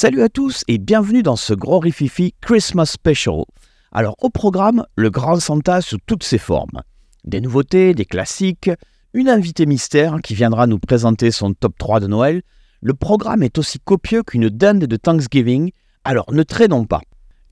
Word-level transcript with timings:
Salut 0.00 0.22
à 0.22 0.28
tous 0.28 0.62
et 0.68 0.78
bienvenue 0.78 1.24
dans 1.24 1.34
ce 1.34 1.52
gros 1.54 1.80
rififi 1.80 2.32
Christmas 2.40 2.86
Special. 2.86 3.42
Alors 3.90 4.14
au 4.20 4.30
programme, 4.30 4.86
le 4.94 5.10
Grand 5.10 5.40
Santa 5.40 5.80
sous 5.80 5.98
toutes 6.06 6.22
ses 6.22 6.38
formes. 6.38 6.82
Des 7.24 7.40
nouveautés, 7.40 7.94
des 7.94 8.04
classiques, 8.04 8.70
une 9.12 9.28
invitée 9.28 9.66
mystère 9.66 10.18
qui 10.22 10.36
viendra 10.36 10.68
nous 10.68 10.78
présenter 10.78 11.32
son 11.32 11.52
top 11.52 11.76
3 11.78 11.98
de 11.98 12.06
Noël. 12.06 12.42
Le 12.80 12.94
programme 12.94 13.42
est 13.42 13.58
aussi 13.58 13.80
copieux 13.80 14.22
qu'une 14.22 14.50
dinde 14.50 14.84
de 14.84 14.96
Thanksgiving, 14.96 15.72
alors 16.04 16.32
ne 16.32 16.44
traînons 16.44 16.84
pas. 16.84 17.00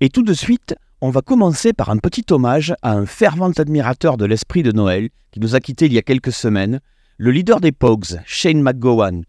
Et 0.00 0.08
tout 0.08 0.22
de 0.22 0.32
suite, 0.32 0.76
on 1.00 1.10
va 1.10 1.22
commencer 1.22 1.72
par 1.72 1.90
un 1.90 1.98
petit 1.98 2.26
hommage 2.30 2.76
à 2.80 2.92
un 2.92 3.06
fervent 3.06 3.50
admirateur 3.58 4.16
de 4.16 4.24
l'esprit 4.24 4.62
de 4.62 4.70
Noël 4.70 5.08
qui 5.32 5.40
nous 5.40 5.56
a 5.56 5.60
quittés 5.60 5.86
il 5.86 5.94
y 5.94 5.98
a 5.98 6.02
quelques 6.02 6.30
semaines, 6.30 6.78
le 7.16 7.32
leader 7.32 7.60
des 7.60 7.72
Pogues, 7.72 8.20
Shane 8.24 8.62
McGowan. 8.62 9.24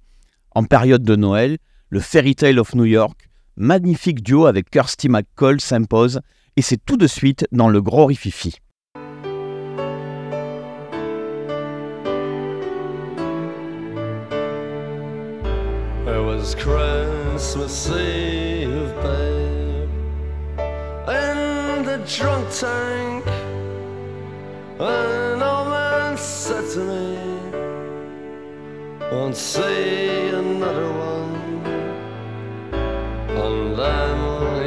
En 0.51 0.65
période 0.65 1.01
de 1.01 1.15
Noël, 1.15 1.57
le 1.89 1.99
Fairy 1.99 2.35
Tale 2.35 2.59
of 2.59 2.75
New 2.75 2.85
York, 2.85 3.29
magnifique 3.55 4.23
duo 4.23 4.45
avec 4.45 4.69
Kirsty 4.69 5.09
McCall 5.09 5.61
s'impose, 5.61 6.21
et 6.55 6.61
c'est 6.61 6.83
tout 6.83 6.97
de 6.97 7.07
suite 7.07 7.47
dans 7.51 7.69
le 7.69 7.81
gros 7.81 8.05
rififi. 8.05 8.57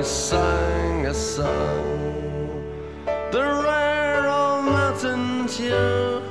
He 0.00 0.06
sang 0.06 1.04
a 1.04 1.12
song, 1.12 2.64
the 3.04 3.42
rare 3.66 4.26
old 4.30 4.64
mountain 4.64 5.44
dew. 5.44 6.22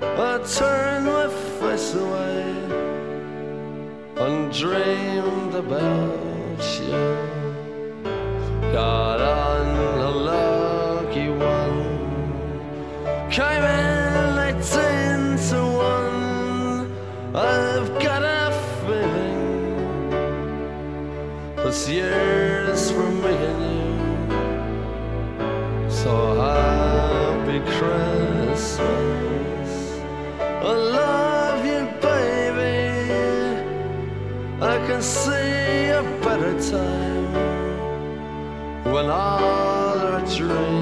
I 0.00 0.38
turned 0.56 1.04
my 1.04 1.28
face 1.60 1.94
away 1.94 2.44
and 4.24 4.50
dreamed 4.50 5.54
about 5.54 6.62
you. 6.80 7.02
Got 8.72 9.20
on 9.20 9.66
a 9.98 10.10
lucky 10.10 11.28
one, 11.28 11.78
came 13.30 13.64
in 13.80 14.38
eighteen 14.48 15.36
to 15.48 15.60
one. 15.76 16.90
I've 17.34 17.90
got 18.02 18.22
a 18.22 18.50
feeling 18.86 19.42
this 21.56 21.86
year's 21.86 22.51
So 26.02 26.14
happy 26.34 27.60
Christmas. 27.78 28.80
I 30.40 30.72
love 30.98 31.64
you, 31.64 31.82
baby. 32.02 32.82
I 34.60 34.76
can 34.88 35.00
see 35.00 35.90
a 36.00 36.02
better 36.24 36.54
time 36.72 37.32
when 38.92 39.06
all 39.10 40.00
our 40.08 40.20
dreams 40.26 40.81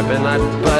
On 0.00 0.06
a 0.06 0.08
drip 0.08 0.16
in 0.16 0.22
that 0.24 0.64
bed. 0.64 0.79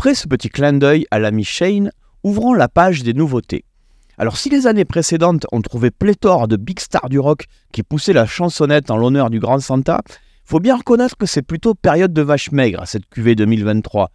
Après 0.00 0.14
ce 0.14 0.28
petit 0.28 0.48
clin 0.48 0.72
d'œil 0.72 1.04
à 1.10 1.18
l'ami 1.18 1.44
Shane, 1.44 1.92
ouvrons 2.24 2.54
la 2.54 2.68
page 2.68 3.02
des 3.02 3.12
nouveautés. 3.12 3.66
Alors 4.16 4.38
si 4.38 4.48
les 4.48 4.66
années 4.66 4.86
précédentes 4.86 5.44
ont 5.52 5.60
trouvé 5.60 5.90
pléthore 5.90 6.48
de 6.48 6.56
big 6.56 6.80
stars 6.80 7.10
du 7.10 7.18
rock 7.18 7.44
qui 7.70 7.82
poussaient 7.82 8.14
la 8.14 8.24
chansonnette 8.24 8.90
en 8.90 8.96
l'honneur 8.96 9.28
du 9.28 9.40
grand 9.40 9.58
Santa, 9.58 10.00
faut 10.42 10.58
bien 10.58 10.78
reconnaître 10.78 11.18
que 11.18 11.26
c'est 11.26 11.42
plutôt 11.42 11.74
période 11.74 12.14
de 12.14 12.22
vache 12.22 12.50
maigre 12.50 12.84
cette 12.86 13.10
cuvée 13.10 13.34
2023. 13.34 14.10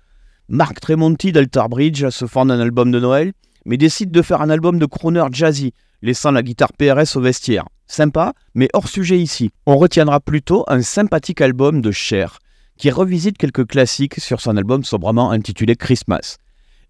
Mark 0.49 0.79
Tremonti 0.79 1.31
d'Alter 1.31 1.65
Bridge 1.69 2.09
se 2.09 2.25
fend 2.25 2.49
un 2.49 2.59
album 2.59 2.89
de 2.89 2.99
Noël, 2.99 3.33
mais 3.65 3.77
décide 3.77 4.09
de 4.09 4.23
faire 4.23 4.41
un 4.41 4.49
album 4.49 4.79
de 4.79 4.87
crooner 4.87 5.25
jazzy, 5.31 5.71
laissant 6.01 6.31
la 6.31 6.41
guitare 6.41 6.73
PRS 6.73 7.15
au 7.15 7.21
vestiaire. 7.21 7.65
Sympa, 7.85 8.33
mais 8.55 8.69
hors 8.73 8.87
sujet 8.87 9.19
ici. 9.19 9.51
On 9.67 9.77
retiendra 9.77 10.19
plutôt 10.19 10.63
un 10.67 10.81
sympathique 10.81 11.41
album 11.41 11.81
de 11.81 11.91
Cher, 11.91 12.39
qui 12.77 12.89
revisite 12.89 13.37
quelques 13.37 13.67
classiques 13.67 14.19
sur 14.19 14.41
son 14.41 14.57
album 14.57 14.83
sobrement 14.83 15.31
intitulé 15.31 15.75
Christmas. 15.75 16.37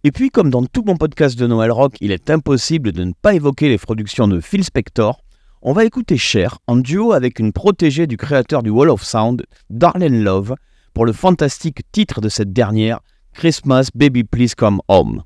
Et 0.04 0.12
puis, 0.12 0.30
comme 0.30 0.50
dans 0.50 0.66
tout 0.66 0.84
mon 0.86 0.98
podcast 0.98 1.38
de 1.38 1.48
Noël 1.48 1.72
Rock, 1.72 1.96
il 2.00 2.12
est 2.12 2.30
impossible 2.30 2.92
de 2.92 3.04
ne 3.04 3.14
pas 3.14 3.34
évoquer 3.34 3.70
les 3.70 3.78
productions 3.78 4.28
de 4.28 4.40
Phil 4.40 4.64
Spector, 4.64 5.22
on 5.62 5.74
va 5.74 5.84
écouter 5.84 6.16
Cher 6.16 6.60
en 6.68 6.76
duo 6.76 7.12
avec 7.12 7.40
une 7.40 7.52
protégée 7.52 8.06
du 8.06 8.18
créateur 8.18 8.62
du 8.62 8.70
Wall 8.70 8.90
of 8.90 9.04
Sound, 9.04 9.46
Darlene 9.72 10.24
Love, 10.24 10.56
pour 10.94 11.06
le 11.06 11.12
fantastique 11.12 11.82
titre 11.92 12.22
de 12.22 12.30
cette 12.30 12.54
dernière, 12.54 13.00
Christmas 13.34 13.90
Baby 13.96 14.24
Please 14.24 14.54
Come 14.56 14.80
Home. 14.88 15.24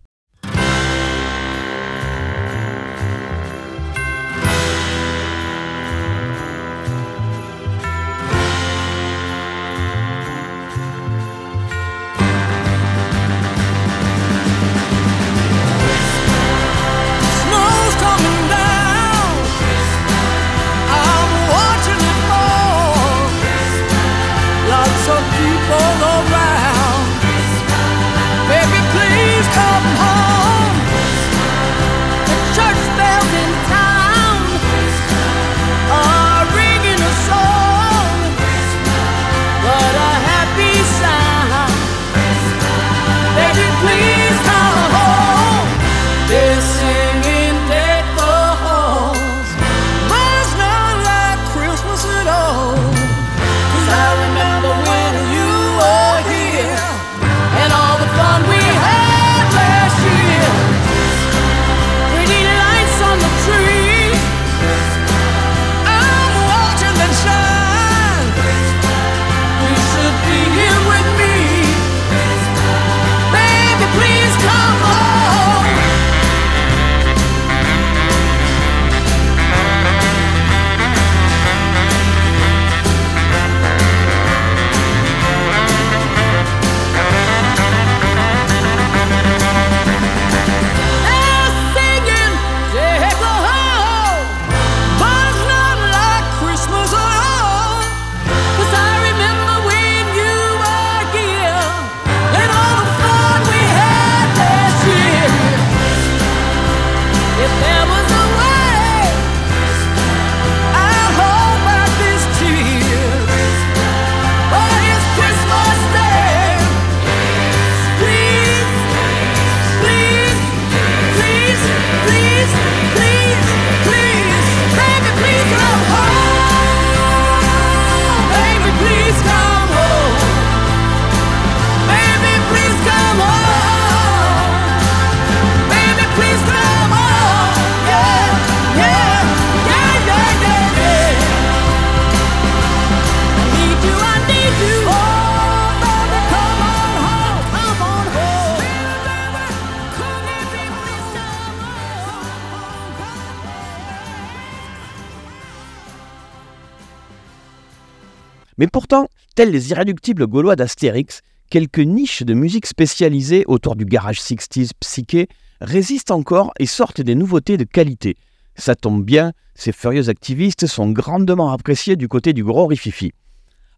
Tels 159.39 159.51
les 159.51 159.71
irréductibles 159.71 160.27
gaulois 160.27 160.57
d'Astérix, 160.57 161.21
quelques 161.50 161.80
niches 161.80 162.24
de 162.24 162.33
musique 162.33 162.65
spécialisées 162.65 163.45
autour 163.47 163.77
du 163.77 163.86
garage 163.86 164.19
60s 164.19 164.71
psyché 164.81 165.30
résistent 165.62 166.12
encore 166.12 166.51
et 166.59 166.65
sortent 166.65 167.00
des 167.00 167.15
nouveautés 167.15 167.56
de 167.56 167.63
qualité. 167.63 168.18
Ça 168.57 168.75
tombe 168.75 169.01
bien, 169.01 169.31
ces 169.56 169.71
furieux 169.71 170.09
activistes 170.09 170.68
sont 170.68 170.89
grandement 170.89 171.53
appréciés 171.53 171.95
du 171.95 172.09
côté 172.09 172.33
du 172.33 172.44
gros 172.44 172.68
rififi. 172.68 173.13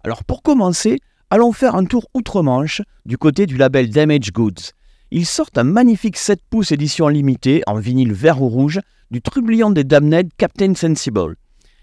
Alors 0.03 0.23
pour 0.23 0.41
commencer, 0.41 0.97
allons 1.29 1.51
faire 1.51 1.75
un 1.75 1.85
tour 1.85 2.07
outre-Manche 2.15 2.81
du 3.05 3.19
côté 3.19 3.45
du 3.45 3.55
label 3.55 3.91
Damage 3.91 4.31
Goods. 4.31 4.73
Ils 5.11 5.27
sortent 5.27 5.59
un 5.59 5.63
magnifique 5.63 6.17
7 6.17 6.39
pouces 6.49 6.71
édition 6.71 7.07
limitée 7.07 7.61
en 7.67 7.75
vinyle 7.75 8.13
vert 8.13 8.41
ou 8.41 8.49
rouge 8.49 8.79
du 9.11 9.21
trublion 9.21 9.69
des 9.69 9.83
Damned 9.83 10.31
Captain 10.37 10.73
Sensible. 10.73 11.35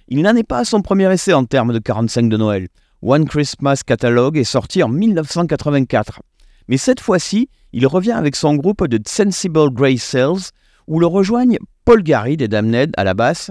Il 0.08 0.22
n'en 0.22 0.34
est 0.34 0.42
pas 0.42 0.58
à 0.58 0.64
son 0.64 0.82
premier 0.82 1.12
essai 1.12 1.32
en 1.32 1.44
termes 1.44 1.72
de 1.72 1.78
45 1.78 2.28
de 2.28 2.36
Noël. 2.36 2.66
One 3.02 3.28
Christmas 3.28 3.82
Catalogue 3.86 4.36
est 4.36 4.44
sorti 4.44 4.82
en 4.82 4.88
1984. 4.88 6.20
Mais 6.66 6.76
cette 6.76 7.00
fois-ci, 7.00 7.48
il 7.72 7.86
revient 7.86 8.12
avec 8.12 8.34
son 8.34 8.56
groupe 8.56 8.86
de 8.86 8.98
Sensible 9.06 9.70
Grey 9.70 9.96
Cells, 9.96 10.50
où 10.88 10.98
le 10.98 11.06
rejoignent 11.06 11.58
Paul 11.84 12.02
Gary 12.02 12.36
des 12.36 12.48
Damned 12.48 12.92
à 12.96 13.04
la 13.04 13.14
basse 13.14 13.50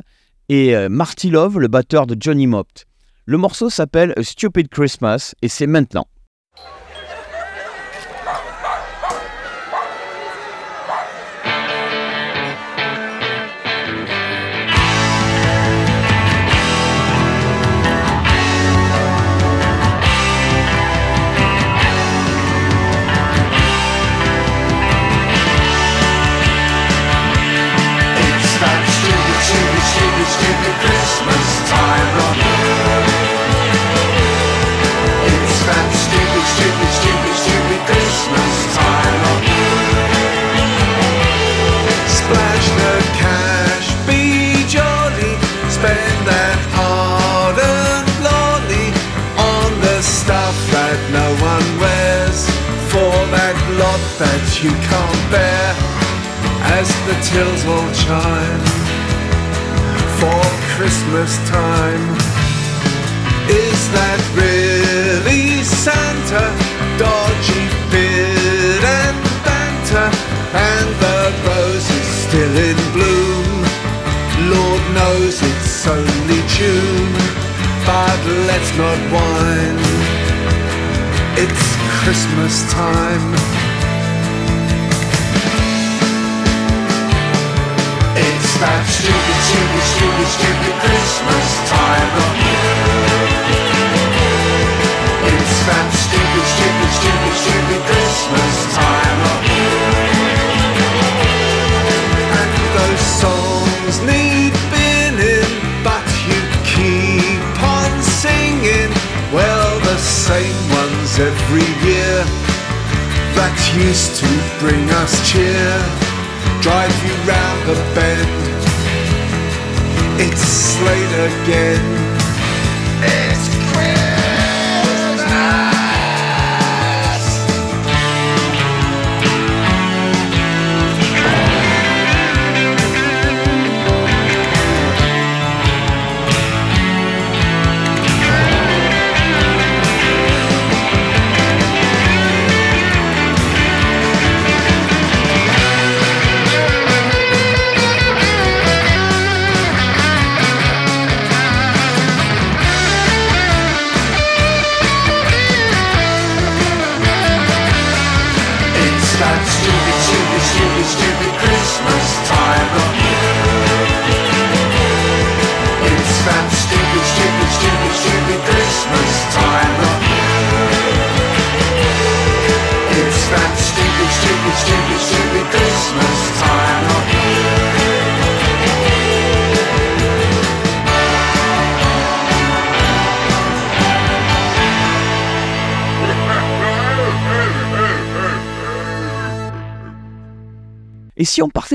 et 0.49 0.75
euh, 0.75 0.89
Marty 0.89 1.29
Love, 1.29 1.59
le 1.59 1.67
batteur 1.67 2.07
de 2.07 2.17
Johnny 2.19 2.47
Mopt. 2.47 2.85
Le 3.25 3.37
morceau 3.37 3.69
s'appelle 3.69 4.13
Stupid 4.21 4.69
Christmas 4.69 5.33
et 5.41 5.47
c'est 5.47 5.67
maintenant. 5.67 6.07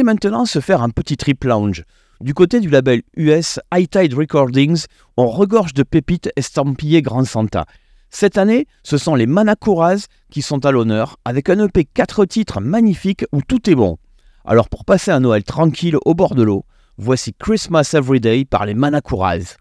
Maintenant 0.03 0.45
se 0.45 0.61
faire 0.61 0.83
un 0.83 0.91
petit 0.91 1.17
trip 1.17 1.45
lounge 1.45 1.85
Du 2.21 2.35
côté 2.35 2.61
du 2.61 2.69
label 2.69 3.03
US 3.17 3.61
High 3.75 3.89
Tide 3.89 4.15
Recordings, 4.15 4.87
on 5.17 5.27
regorge 5.27 5.75
de 5.75 5.83
pépites 5.83 6.31
estampillées 6.37 7.03
Grand 7.03 7.25
Santa. 7.25 7.67
Cette 8.11 8.39
année, 8.39 8.67
ce 8.83 8.99
sont 8.99 9.15
les 9.15 9.27
Manakuras 9.27 10.07
qui 10.31 10.43
sont 10.43 10.65
à 10.67 10.71
l'honneur, 10.71 11.17
avec 11.25 11.49
un 11.49 11.65
EP 11.65 11.85
4 11.85 12.25
titres 12.27 12.61
magnifiques 12.61 13.25
où 13.33 13.41
tout 13.43 13.71
est 13.71 13.75
bon. 13.75 13.99
Alors 14.45 14.69
pour 14.69 14.85
passer 14.85 15.11
un 15.11 15.21
Noël 15.21 15.45
tranquille 15.45 15.97
au 16.05 16.15
bord 16.15 16.35
de 16.35 16.43
l'eau, 16.43 16.65
voici 16.99 17.33
Christmas 17.33 17.91
Everyday 17.95 18.45
par 18.45 18.67
les 18.67 18.75
Manakuras. 18.75 19.57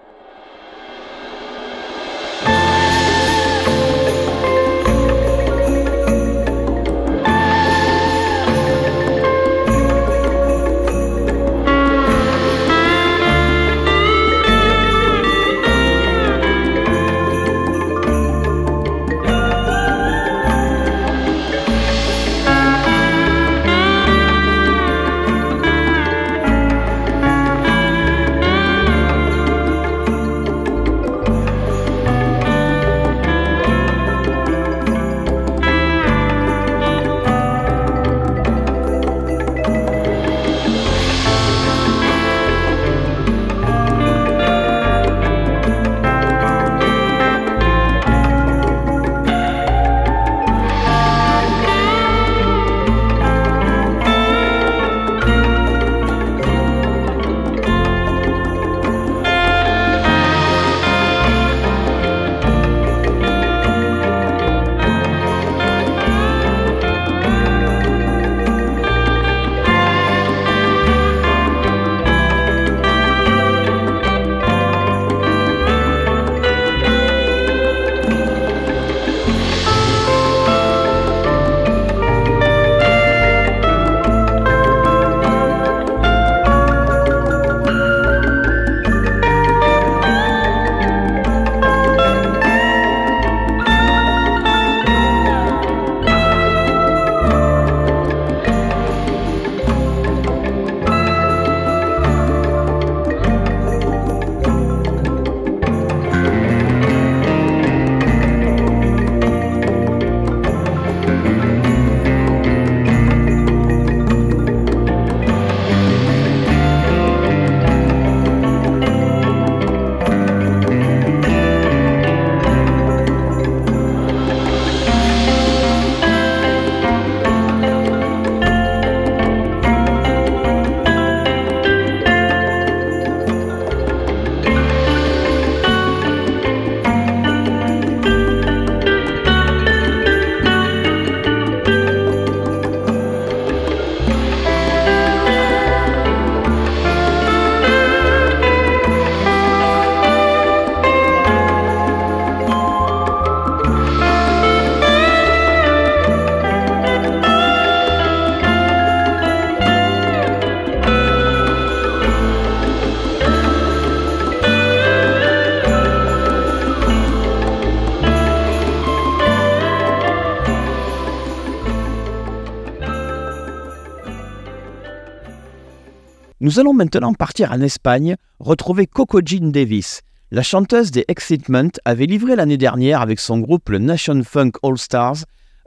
Nous 176.43 176.59
allons 176.59 176.73
maintenant 176.73 177.13
partir 177.13 177.51
en 177.51 177.61
Espagne, 177.61 178.15
retrouver 178.39 178.87
Coco 178.87 179.19
Jean 179.23 179.51
Davis. 179.51 180.01
La 180.31 180.41
chanteuse 180.41 180.89
des 180.89 181.05
Excitement 181.07 181.69
avait 181.85 182.07
livré 182.07 182.35
l'année 182.35 182.57
dernière 182.57 183.01
avec 183.01 183.19
son 183.19 183.37
groupe 183.37 183.69
le 183.69 183.77
Nation 183.77 184.23
Funk 184.23 184.53
All 184.63 184.79
Stars 184.79 185.17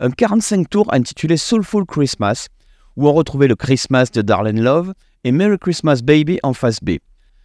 un 0.01 0.11
45 0.11 0.69
tours 0.69 0.93
intitulé 0.93 1.37
Soulful 1.37 1.87
Christmas, 1.87 2.49
où 2.97 3.09
on 3.09 3.13
retrouvait 3.13 3.47
le 3.47 3.55
Christmas 3.55 4.09
de 4.13 4.21
Darlene 4.21 4.61
Love 4.61 4.95
et 5.23 5.31
Merry 5.31 5.59
Christmas 5.61 6.01
Baby 6.03 6.41
en 6.43 6.55
face 6.55 6.83
B. 6.83 6.97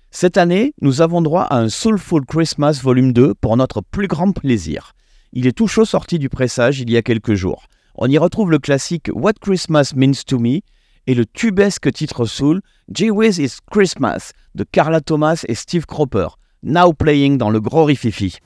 Cette 0.09 0.37
année, 0.37 0.73
nous 0.81 1.01
avons 1.01 1.21
droit 1.21 1.43
à 1.43 1.59
un 1.59 1.69
Soulful 1.69 2.25
Christmas 2.25 2.79
volume 2.81 3.13
2 3.13 3.35
pour 3.35 3.55
notre 3.57 3.81
plus 3.81 4.07
grand 4.07 4.31
plaisir. 4.31 4.93
Il 5.33 5.45
est 5.45 5.55
tout 5.55 5.67
chaud 5.67 5.85
sorti 5.85 6.17
du 6.17 6.29
pressage 6.29 6.79
il 6.79 6.89
y 6.89 6.97
a 6.97 7.03
quelques 7.03 7.35
jours. 7.35 7.67
On 7.93 8.09
y 8.09 8.17
retrouve 8.17 8.49
le 8.49 8.57
classique 8.57 9.11
What 9.13 9.33
Christmas 9.39 9.91
Means 9.95 10.23
to 10.25 10.39
Me 10.39 10.61
et 11.09 11.15
le 11.15 11.25
tubesque 11.25 11.91
titre 11.91 12.25
soul 12.25 12.61
Gee 12.93 13.09
Whiz 13.09 13.39
is 13.39 13.57
Christmas 13.71 14.31
de 14.53 14.63
Carla 14.63 15.01
Thomas 15.01 15.43
et 15.47 15.55
Steve 15.55 15.87
Cropper, 15.87 16.27
now 16.61 16.93
playing 16.93 17.39
dans 17.39 17.49
le 17.49 17.59
gros 17.59 17.85
rififi. 17.85 18.37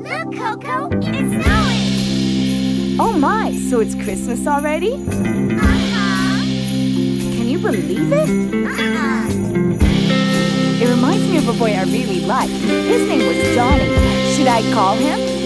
Look, 0.00 0.34
Coco, 0.34 0.88
it's 1.02 1.44
snowing. 1.44 2.98
Oh 2.98 3.12
my, 3.12 3.54
so 3.68 3.80
it's 3.80 3.94
Christmas 3.94 4.46
already? 4.46 4.94
Uh-huh. 4.94 5.66
Can 7.36 7.46
you 7.46 7.58
believe 7.58 8.10
it? 8.10 8.30
Uh-uh. 8.64 9.28
It 10.80 10.88
reminds 10.88 11.28
me 11.28 11.36
of 11.36 11.46
a 11.46 11.52
boy 11.52 11.72
I 11.72 11.82
really 11.84 12.24
liked. 12.24 12.52
His 12.52 13.06
name 13.06 13.26
was 13.26 13.54
Johnny. 13.54 13.84
Should 14.34 14.48
I 14.48 14.62
call 14.72 14.94
him? 14.94 15.39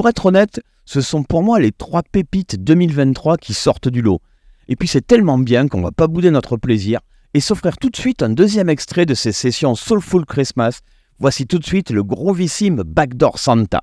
Pour 0.00 0.08
être 0.08 0.24
honnête, 0.24 0.62
ce 0.86 1.02
sont 1.02 1.24
pour 1.24 1.42
moi 1.42 1.60
les 1.60 1.72
trois 1.72 2.02
pépites 2.02 2.64
2023 2.64 3.36
qui 3.36 3.52
sortent 3.52 3.90
du 3.90 4.00
lot. 4.00 4.22
Et 4.66 4.74
puis 4.74 4.88
c'est 4.88 5.06
tellement 5.06 5.36
bien 5.36 5.68
qu'on 5.68 5.82
va 5.82 5.92
pas 5.92 6.06
bouder 6.06 6.30
notre 6.30 6.56
plaisir 6.56 7.00
et 7.34 7.40
s'offrir 7.40 7.76
tout 7.76 7.90
de 7.90 7.96
suite 7.96 8.22
un 8.22 8.30
deuxième 8.30 8.70
extrait 8.70 9.04
de 9.04 9.12
ces 9.12 9.32
sessions 9.32 9.74
Soulful 9.74 10.24
Christmas. 10.24 10.78
Voici 11.18 11.46
tout 11.46 11.58
de 11.58 11.66
suite 11.66 11.90
le 11.90 12.02
grovissime 12.02 12.82
Backdoor 12.82 13.38
Santa. 13.38 13.82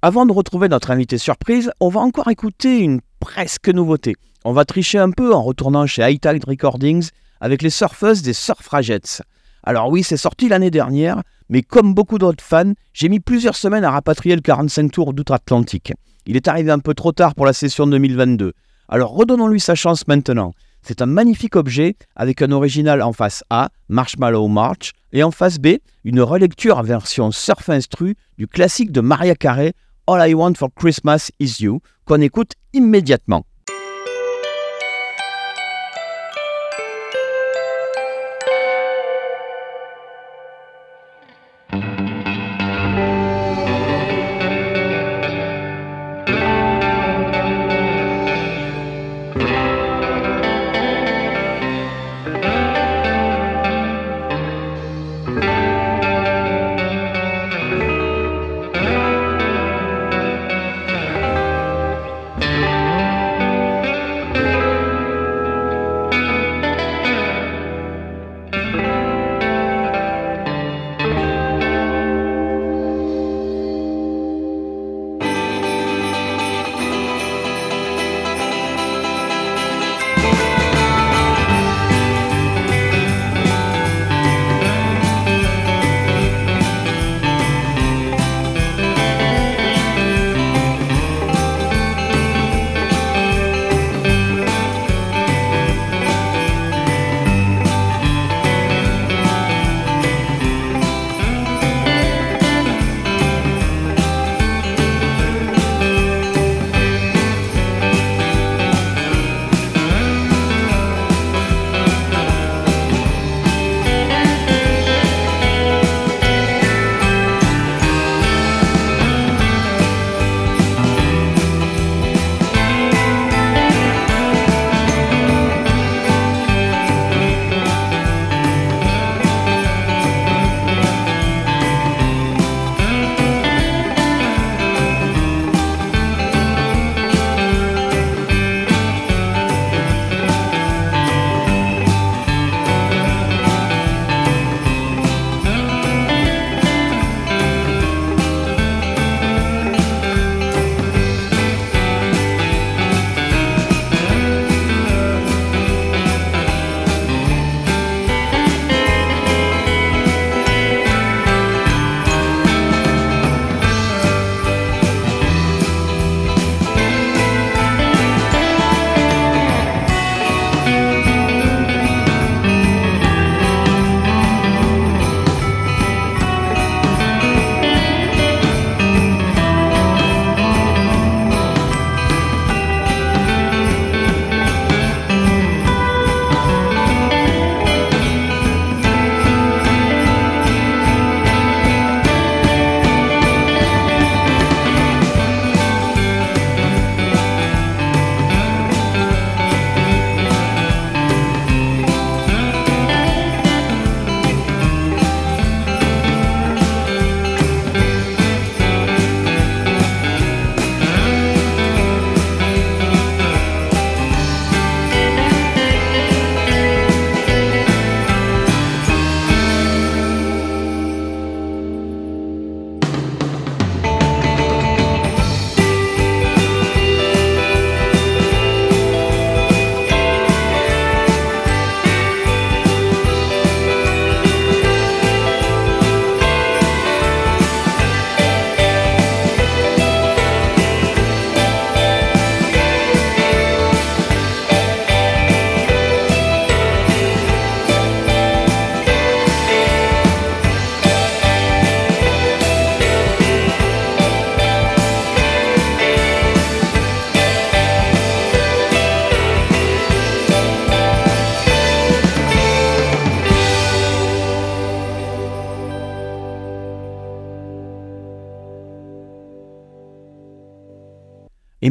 Avant 0.00 0.26
de 0.26 0.32
retrouver 0.32 0.68
notre 0.68 0.92
invité 0.92 1.18
surprise, 1.18 1.72
on 1.80 1.88
va 1.88 2.00
encore 2.00 2.28
écouter 2.28 2.78
une 2.78 3.00
presque 3.18 3.68
nouveauté. 3.68 4.14
On 4.44 4.52
va 4.52 4.64
tricher 4.64 4.98
un 4.98 5.10
peu 5.10 5.34
en 5.34 5.42
retournant 5.42 5.86
chez 5.86 6.02
High 6.02 6.44
Recordings 6.46 7.08
avec 7.40 7.62
les 7.62 7.70
surfeuses 7.70 8.22
des 8.22 8.32
Surfragettes. 8.32 9.22
Alors 9.64 9.90
oui, 9.90 10.04
c'est 10.04 10.16
sorti 10.16 10.48
l'année 10.48 10.70
dernière, 10.70 11.22
mais 11.48 11.62
comme 11.62 11.94
beaucoup 11.94 12.18
d'autres 12.18 12.44
fans, 12.44 12.74
j'ai 12.92 13.08
mis 13.08 13.18
plusieurs 13.18 13.56
semaines 13.56 13.84
à 13.84 13.90
rapatrier 13.90 14.36
le 14.36 14.40
45 14.40 14.92
tours 14.92 15.14
d'outre-Atlantique. 15.14 15.92
Il 16.26 16.36
est 16.36 16.46
arrivé 16.46 16.70
un 16.70 16.78
peu 16.78 16.94
trop 16.94 17.10
tard 17.10 17.34
pour 17.34 17.46
la 17.46 17.52
session 17.52 17.88
2022. 17.88 18.52
Alors 18.88 19.14
redonnons-lui 19.14 19.58
sa 19.58 19.74
chance 19.74 20.06
maintenant. 20.06 20.52
C'est 20.82 21.02
un 21.02 21.06
magnifique 21.06 21.56
objet 21.56 21.96
avec 22.14 22.40
un 22.40 22.52
original 22.52 23.02
en 23.02 23.12
face 23.12 23.42
A, 23.50 23.70
Marshmallow 23.88 24.46
March, 24.46 24.92
et 25.12 25.22
en 25.22 25.30
face 25.30 25.58
B, 25.58 25.78
une 26.04 26.20
relecture 26.20 26.78
en 26.78 26.82
version 26.82 27.30
surf 27.30 27.68
instru 27.68 28.16
du 28.38 28.46
classique 28.46 28.92
de 28.92 29.00
Maria 29.00 29.34
Carey, 29.34 29.74
All 30.06 30.28
I 30.28 30.34
Want 30.34 30.54
for 30.54 30.70
Christmas 30.74 31.30
Is 31.38 31.62
You, 31.62 31.80
qu'on 32.04 32.20
écoute 32.20 32.54
immédiatement. 32.72 33.44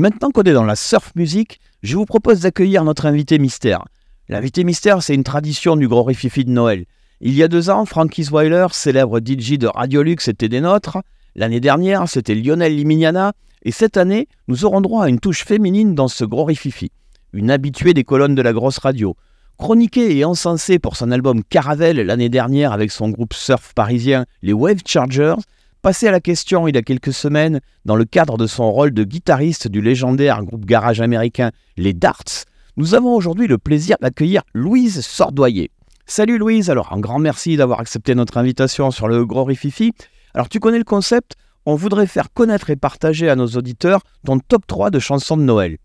Maintenant 0.02 0.32
qu'on 0.32 0.42
est 0.42 0.54
dans 0.54 0.66
la 0.66 0.76
surf 0.76 1.12
music, 1.16 1.62
je 1.84 1.96
vous 1.96 2.06
propose 2.06 2.42
d'accueillir 2.42 2.84
notre 2.84 3.06
invité 3.06 3.38
mystère. 3.38 3.86
L'invité 4.30 4.64
mystère, 4.64 5.04
c'est 5.04 5.14
une 5.14 5.24
tradition 5.24 5.76
du 5.76 5.88
Gros 5.88 6.04
Rififi 6.04 6.44
de 6.44 6.50
Noël. 6.50 6.86
Il 7.22 7.36
y 7.36 7.44
a 7.44 7.48
deux 7.48 7.70
ans, 7.70 7.86
Frankie 7.86 8.28
Weiler, 8.32 8.66
célèbre 8.72 9.20
DJ 9.20 9.60
de 9.60 9.68
Radiolux, 9.68 10.18
était 10.28 10.50
des 10.50 10.60
nôtres. 10.60 10.98
L'année 11.36 11.60
dernière, 11.60 12.10
c'était 12.10 12.34
Lionel 12.34 12.76
Limignana. 12.76 13.34
Et 13.64 13.72
cette 13.72 13.96
année, 13.96 14.28
nous 14.48 14.66
aurons 14.66 14.82
droit 14.82 15.04
à 15.04 15.08
une 15.08 15.20
touche 15.20 15.46
féminine 15.46 15.94
dans 15.94 16.08
ce 16.08 16.26
Gros 16.26 16.46
Rififi. 16.46 16.92
Une 17.32 17.52
habituée 17.52 17.94
des 17.94 18.04
colonnes 18.04 18.36
de 18.36 18.42
la 18.42 18.54
grosse 18.54 18.80
radio. 18.80 19.16
Chroniquée 19.60 20.18
et 20.18 20.26
encensée 20.26 20.80
pour 20.80 20.96
son 20.96 21.12
album 21.12 21.44
Caravelle 21.44 21.98
l'année 21.98 22.30
dernière 22.30 22.72
avec 22.72 22.92
son 22.92 23.10
groupe 23.10 23.36
surf 23.36 23.74
parisien, 23.76 24.26
les 24.42 24.54
Wave 24.54 24.82
Chargers, 24.84 25.36
passée 25.82 26.08
à 26.08 26.12
la 26.12 26.20
question 26.20 26.68
il 26.68 26.76
y 26.76 26.78
a 26.78 26.84
quelques 26.84 27.14
semaines 27.14 27.60
dans 27.86 27.96
le 27.96 28.06
cadre 28.06 28.38
de 28.38 28.48
son 28.48 28.72
rôle 28.72 28.92
de 28.92 29.04
guitariste 29.04 29.68
du 29.68 29.82
légendaire 29.82 30.44
groupe 30.44 30.66
garage 30.66 31.02
américain 31.02 31.52
Les 31.78 31.94
Darts, 31.94 32.46
nous 32.78 32.94
avons 32.94 33.16
aujourd'hui 33.16 33.48
le 33.48 33.58
plaisir 33.58 33.98
d'accueillir 34.00 34.44
Louise 34.54 35.02
Sordoyer. 35.02 35.72
Salut 36.06 36.38
Louise, 36.38 36.70
alors 36.70 36.94
un 36.94 37.00
grand 37.00 37.20
merci 37.20 37.58
d'avoir 37.58 37.80
accepté 37.80 38.16
notre 38.16 38.38
invitation 38.38 38.92
sur 38.92 39.08
le 39.08 39.26
Gros 39.26 39.44
Rififi. 39.44 39.94
Alors 40.34 40.50
tu 40.50 40.60
connais 40.60 40.78
le 40.78 40.84
concept, 40.84 41.36
on 41.66 41.76
voudrait 41.76 42.08
faire 42.08 42.32
connaître 42.32 42.70
et 42.70 42.76
partager 42.76 43.30
à 43.30 43.36
nos 43.36 43.48
auditeurs 43.48 44.02
ton 44.26 44.40
top 44.40 44.66
3 44.68 44.90
de 44.90 45.00
chansons 45.00 45.38
de 45.38 45.44
Noël. 45.44 45.78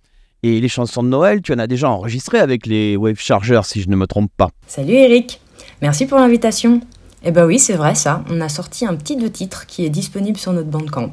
Et 0.43 0.61
les 0.61 0.69
chansons 0.69 1.03
de 1.03 1.09
Noël, 1.09 1.43
tu 1.43 1.53
en 1.53 1.59
as 1.59 1.67
déjà 1.67 1.91
enregistré 1.91 2.39
avec 2.39 2.67
les 2.67 2.97
Wave 2.97 3.19
Chargers 3.19 3.63
si 3.65 3.81
je 3.81 3.89
ne 3.89 3.97
me 3.97 4.07
trompe 4.07 4.31
pas. 4.37 4.51
Salut 4.67 4.93
Eric, 4.93 5.41
merci 5.81 6.07
pour 6.07 6.19
l'invitation. 6.19 6.81
Eh 7.25 7.31
ben 7.31 7.45
oui, 7.45 7.59
c'est 7.59 7.75
vrai 7.75 7.95
ça, 7.95 8.23
on 8.31 8.41
a 8.41 8.49
sorti 8.49 8.87
un 8.87 8.95
petit 8.95 9.17
deux 9.17 9.31
titres 9.31 9.67
qui 9.67 9.85
est 9.85 9.91
disponible 9.91 10.39
sur 10.39 10.53
notre 10.53 10.69
bandcamp. 10.69 11.13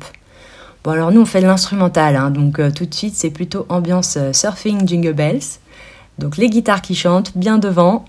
Bon 0.84 0.92
alors 0.92 1.12
nous 1.12 1.22
on 1.22 1.26
fait 1.26 1.42
de 1.42 1.48
l'instrumental, 1.48 2.16
hein, 2.16 2.30
donc 2.30 2.60
euh, 2.60 2.70
tout 2.70 2.86
de 2.86 2.94
suite 2.94 3.16
c'est 3.16 3.30
plutôt 3.30 3.66
ambiance 3.70 4.18
euh, 4.18 4.34
surfing 4.34 4.88
jingle 4.88 5.14
bells. 5.14 5.60
Donc 6.20 6.38
les 6.38 6.50
guitares 6.50 6.82
qui 6.82 6.94
chantent 6.94 7.38
bien 7.38 7.58
devant. 7.58 8.06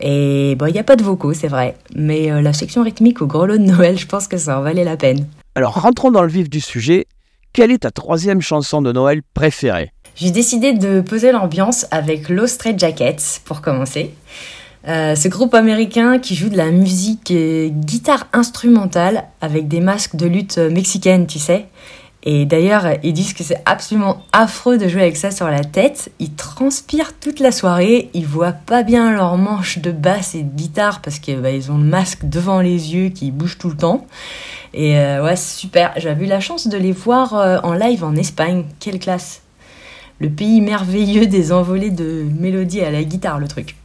Et 0.00 0.54
bon, 0.56 0.66
il 0.66 0.72
n'y 0.72 0.78
a 0.78 0.84
pas 0.84 0.94
de 0.94 1.02
vocaux, 1.02 1.34
c'est 1.34 1.48
vrai. 1.48 1.76
Mais 1.96 2.30
euh, 2.30 2.40
la 2.40 2.52
section 2.52 2.84
rythmique 2.84 3.20
au 3.20 3.26
gros 3.26 3.46
lot 3.46 3.58
de 3.58 3.64
Noël, 3.64 3.98
je 3.98 4.06
pense 4.06 4.28
que 4.28 4.36
ça 4.36 4.58
en 4.58 4.62
valait 4.62 4.84
la 4.84 4.96
peine. 4.96 5.26
Alors 5.56 5.74
rentrons 5.82 6.12
dans 6.12 6.22
le 6.22 6.28
vif 6.28 6.48
du 6.48 6.60
sujet. 6.60 7.06
Quelle 7.52 7.72
est 7.72 7.78
ta 7.78 7.90
troisième 7.90 8.40
chanson 8.40 8.80
de 8.80 8.92
Noël 8.92 9.22
préférée? 9.34 9.92
J'ai 10.14 10.30
décidé 10.30 10.72
de 10.72 11.00
poser 11.00 11.32
l'ambiance 11.32 11.86
avec 11.90 12.28
Low 12.28 12.46
Straight 12.46 12.78
Jackets 12.78 13.40
pour 13.44 13.60
commencer. 13.60 14.14
Euh, 14.88 15.14
ce 15.14 15.28
groupe 15.28 15.54
américain 15.54 16.18
qui 16.18 16.34
joue 16.34 16.48
de 16.48 16.56
la 16.56 16.70
musique 16.70 17.30
euh, 17.30 17.68
guitare 17.68 18.26
instrumentale 18.32 19.24
avec 19.42 19.68
des 19.68 19.80
masques 19.80 20.16
de 20.16 20.26
lutte 20.26 20.56
euh, 20.56 20.70
mexicaine, 20.70 21.26
tu 21.26 21.38
sais. 21.38 21.66
Et 22.22 22.46
d'ailleurs, 22.46 22.86
ils 23.02 23.12
disent 23.12 23.34
que 23.34 23.44
c'est 23.44 23.62
absolument 23.66 24.22
affreux 24.32 24.78
de 24.78 24.88
jouer 24.88 25.02
avec 25.02 25.16
ça 25.16 25.30
sur 25.30 25.48
la 25.48 25.62
tête. 25.62 26.10
Ils 26.18 26.34
transpirent 26.34 27.12
toute 27.20 27.38
la 27.38 27.52
soirée, 27.52 28.10
ils 28.14 28.26
voient 28.26 28.52
pas 28.52 28.82
bien 28.82 29.12
leurs 29.12 29.36
manches 29.36 29.78
de 29.78 29.92
basse 29.92 30.34
et 30.34 30.42
de 30.42 30.54
guitare 30.54 31.00
parce 31.00 31.18
qu'ils 31.18 31.40
bah, 31.40 31.50
ont 31.70 31.78
le 31.78 31.84
masque 31.84 32.24
devant 32.24 32.60
les 32.60 32.94
yeux 32.94 33.10
qui 33.10 33.30
bouge 33.30 33.58
tout 33.58 33.68
le 33.68 33.76
temps. 33.76 34.06
Et 34.72 34.98
euh, 34.98 35.22
ouais, 35.22 35.36
super. 35.36 35.92
J'avais 35.96 36.24
eu 36.24 36.28
la 36.28 36.40
chance 36.40 36.66
de 36.66 36.78
les 36.78 36.92
voir 36.92 37.34
en 37.62 37.74
live 37.74 38.04
en 38.04 38.16
Espagne. 38.16 38.64
Quelle 38.80 38.98
classe! 38.98 39.42
Le 40.18 40.30
pays 40.30 40.60
merveilleux 40.60 41.26
des 41.26 41.52
envolées 41.52 41.90
de 41.90 42.24
mélodies 42.38 42.80
à 42.80 42.90
la 42.90 43.04
guitare, 43.04 43.38
le 43.38 43.46
truc. 43.46 43.77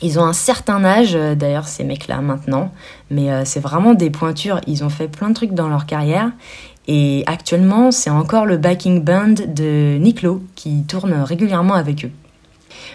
Ils 0.00 0.18
ont 0.20 0.24
un 0.24 0.32
certain 0.32 0.84
âge, 0.84 1.14
euh, 1.14 1.34
d'ailleurs, 1.34 1.66
ces 1.66 1.84
mecs-là 1.84 2.20
maintenant, 2.20 2.72
mais 3.10 3.32
euh, 3.32 3.44
c'est 3.44 3.60
vraiment 3.60 3.94
des 3.94 4.10
pointures. 4.10 4.60
Ils 4.66 4.84
ont 4.84 4.90
fait 4.90 5.08
plein 5.08 5.30
de 5.30 5.34
trucs 5.34 5.54
dans 5.54 5.68
leur 5.68 5.86
carrière. 5.86 6.30
Et 6.86 7.24
actuellement, 7.26 7.90
c'est 7.90 8.10
encore 8.10 8.46
le 8.46 8.56
backing 8.56 9.02
band 9.02 9.34
de 9.46 9.98
Nick 9.98 10.22
Lowe 10.22 10.42
qui 10.54 10.84
tourne 10.84 11.12
régulièrement 11.12 11.74
avec 11.74 12.04
eux. 12.04 12.12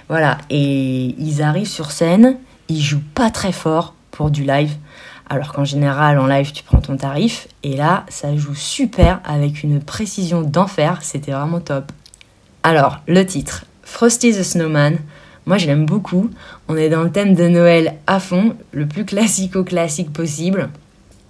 Voilà, 0.10 0.38
et 0.50 1.16
ils 1.20 1.42
arrivent 1.42 1.68
sur 1.68 1.92
scène, 1.92 2.38
ils 2.70 2.82
jouent 2.82 3.04
pas 3.13 3.30
très 3.30 3.52
fort 3.52 3.94
pour 4.12 4.32
du 4.32 4.44
live, 4.44 4.72
alors 5.30 5.54
qu'en 5.54 5.66
général, 5.66 6.20
en 6.20 6.26
live, 6.26 6.52
tu 6.52 6.63
prends 6.63 6.82
ton 6.82 6.98
tarif. 6.98 7.48
Et 7.63 7.76
là, 7.76 8.06
ça 8.10 8.36
joue 8.36 8.56
super 8.56 9.22
avec 9.26 9.63
une 9.63 9.80
précision 9.80 10.42
d'enfer, 10.42 11.00
c'était 11.02 11.32
vraiment 11.32 11.60
top. 11.60 11.92
Alors, 12.63 13.00
le 13.08 13.26
titre, 13.26 13.66
Frosty 13.84 14.32
the 14.32 14.44
Snowman. 14.44 14.98
Moi, 15.45 15.58
je 15.58 15.67
l'aime 15.67 15.86
beaucoup. 15.86 16.29
On 16.67 16.77
est 16.77 16.89
dans 16.89 17.03
le 17.03 17.12
thème 17.12 17.34
de 17.34 17.47
Noël 17.47 17.95
à 18.08 18.19
fond, 18.19 18.56
le 18.71 18.88
plus 18.88 19.06
classico-classique 19.06 20.13
possible. 20.13 20.69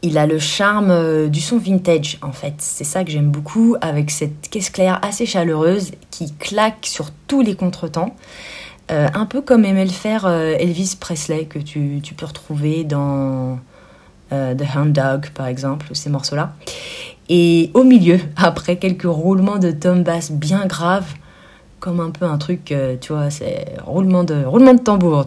Il 0.04 0.18
a 0.18 0.28
le 0.28 0.38
charme 0.38 0.92
euh, 0.92 1.30
du 1.30 1.42
son 1.42 1.58
vintage, 1.58 2.20
en 2.22 2.32
fait. 2.32 2.56
C'est 2.60 2.84
ça 2.84 3.04
que 3.04 3.12
j'aime 3.12 3.32
beaucoup, 3.32 3.76
avec 3.82 4.12
cette 4.12 4.50
caisse 4.50 4.70
claire 4.70 5.00
assez 5.04 5.26
chaleureuse 5.26 5.92
qui 6.12 6.32
claque 6.34 6.86
sur 6.86 7.10
tous 7.28 7.42
les 7.42 7.56
contretemps. 7.56 8.16
Euh, 8.92 9.08
un 9.14 9.26
peu 9.26 9.42
comme 9.42 9.66
aimait 9.66 9.86
le 9.86 9.92
faire 9.92 10.26
euh, 10.26 10.56
Elvis 10.60 10.98
Presley, 11.00 11.46
que 11.46 11.58
tu, 11.58 12.02
peux 12.16 12.26
retrouver 12.26 12.84
dans 12.84 13.60
The 14.30 14.64
Hound 14.76 14.94
Dog, 14.94 15.30
par 15.30 15.48
exemple, 15.48 15.88
ces 15.94 16.10
morceaux-là. 16.10 16.54
Et 17.30 17.72
au 17.74 17.84
milieu, 17.84 18.20
après 18.36 18.76
quelques 18.76 19.04
roulements 19.04 19.58
de 19.58 19.72
tom 19.72 20.04
bass 20.04 20.32
bien 20.32 20.66
graves, 20.66 21.14
comme 21.84 22.00
un 22.00 22.12
peu 22.12 22.24
un 22.24 22.38
truc, 22.38 22.72
euh, 22.72 22.96
tu 23.00 23.12
vois, 23.12 23.30
c'est 23.30 23.66
roulement 23.86 24.24
de, 24.24 24.46
roulement 24.46 24.74
de 24.74 24.80
tambour. 24.80 25.26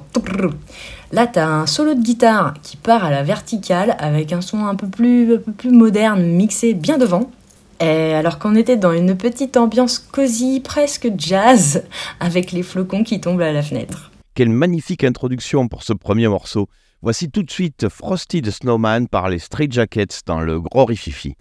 Là, 1.13 1.27
t'as 1.27 1.47
un 1.47 1.67
solo 1.67 1.93
de 1.93 2.01
guitare 2.01 2.55
qui 2.63 2.79
part 2.79 3.05
à 3.05 3.11
la 3.11 3.23
verticale 3.23 3.95
avec 3.99 4.33
un 4.33 4.41
son 4.41 4.65
un 4.65 4.75
peu 4.75 4.89
plus, 4.89 5.35
un 5.35 5.39
peu 5.39 5.53
plus 5.53 5.71
moderne, 5.71 6.25
mixé 6.25 6.73
bien 6.73 6.97
devant. 6.97 7.31
Et 7.79 8.15
alors 8.15 8.39
qu'on 8.39 8.57
était 8.57 8.79
dans 8.79 8.93
une 8.93 9.19
petite 9.19 9.59
ambiance 9.59 9.99
cosy, 9.99 10.61
presque 10.61 11.11
jazz, 11.19 11.85
avec 12.21 12.53
les 12.53 12.63
flocons 12.63 13.05
qui 13.05 13.21
tombent 13.21 13.43
à 13.43 13.53
la 13.53 13.63
fenêtre. 13.63 14.11
Quelle 14.35 14.49
magnifique 14.49 15.05
introduction 15.05 15.69
pour 15.69 15.83
ce 15.83 15.93
premier 15.93 16.27
morceau. 16.27 16.71
Voici 17.03 17.31
tout 17.31 17.43
de 17.43 17.51
suite 17.51 17.91
Frosty 17.91 18.41
the 18.41 18.51
Snowman 18.51 19.09
par 19.09 19.29
les 19.29 19.41
Straight 19.41 19.71
Jackets 19.71 20.23
dans 20.25 20.41
le 20.41 20.59
Gros 20.59 20.87
Rififi. 20.87 21.35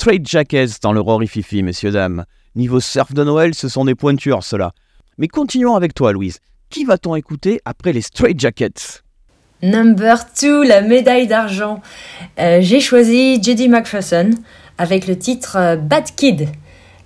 Straight 0.00 0.26
Jackets 0.26 0.80
dans 0.82 0.94
le 0.94 1.00
Rory 1.02 1.26
Fifi, 1.26 1.62
messieurs, 1.62 1.90
dames. 1.90 2.24
Niveau 2.54 2.80
surf 2.80 3.12
de 3.12 3.22
Noël, 3.22 3.54
ce 3.54 3.68
sont 3.68 3.84
des 3.84 3.94
pointures, 3.94 4.42
ceux-là. 4.42 4.72
Mais 5.18 5.28
continuons 5.28 5.76
avec 5.76 5.92
toi, 5.92 6.14
Louise. 6.14 6.38
Qui 6.70 6.86
va-t-on 6.86 7.16
écouter 7.16 7.60
après 7.66 7.92
les 7.92 8.00
Straight 8.00 8.40
Jackets? 8.40 9.02
Number 9.62 10.16
2, 10.40 10.66
la 10.66 10.80
médaille 10.80 11.26
d'argent. 11.26 11.82
Euh, 12.38 12.60
J'ai 12.62 12.80
choisi 12.80 13.42
Judy 13.42 13.68
McPherson 13.68 14.30
avec 14.78 15.06
le 15.06 15.18
titre 15.18 15.56
euh, 15.58 15.76
Bad 15.76 16.06
Kid. 16.16 16.48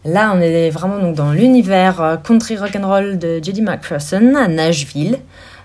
Là, 0.04 0.33
on 0.33 0.40
est 0.40 0.70
vraiment 0.70 1.00
donc 1.00 1.16
dans 1.16 1.33
l'univers 1.33 2.00
euh, 2.00 2.16
country 2.16 2.57
rock 2.57 2.76
and 2.76 2.87
roll 2.87 3.18
de 3.18 3.40
Judy 3.42 3.62
McPherson 3.62 4.37
à 4.37 4.46
Nashville, 4.46 5.18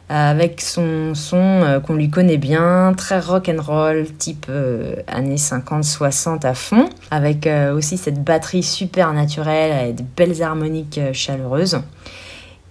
avec 0.09 0.61
son 0.61 1.13
son 1.13 1.37
euh, 1.37 1.79
qu'on 1.79 1.93
lui 1.93 2.09
connaît 2.09 2.37
bien, 2.37 2.93
très 2.97 3.19
rock 3.19 3.49
and 3.49 3.61
roll, 3.61 4.05
type 4.17 4.47
euh, 4.49 4.95
années 5.07 5.35
50-60 5.35 6.45
à 6.45 6.53
fond, 6.53 6.89
avec 7.11 7.47
euh, 7.47 7.75
aussi 7.75 7.97
cette 7.97 8.23
batterie 8.23 8.63
super 8.63 9.13
naturelle 9.13 9.89
et 9.89 9.93
des 9.93 10.05
belles 10.17 10.41
harmoniques 10.41 10.97
euh, 10.97 11.13
chaleureuses. 11.13 11.79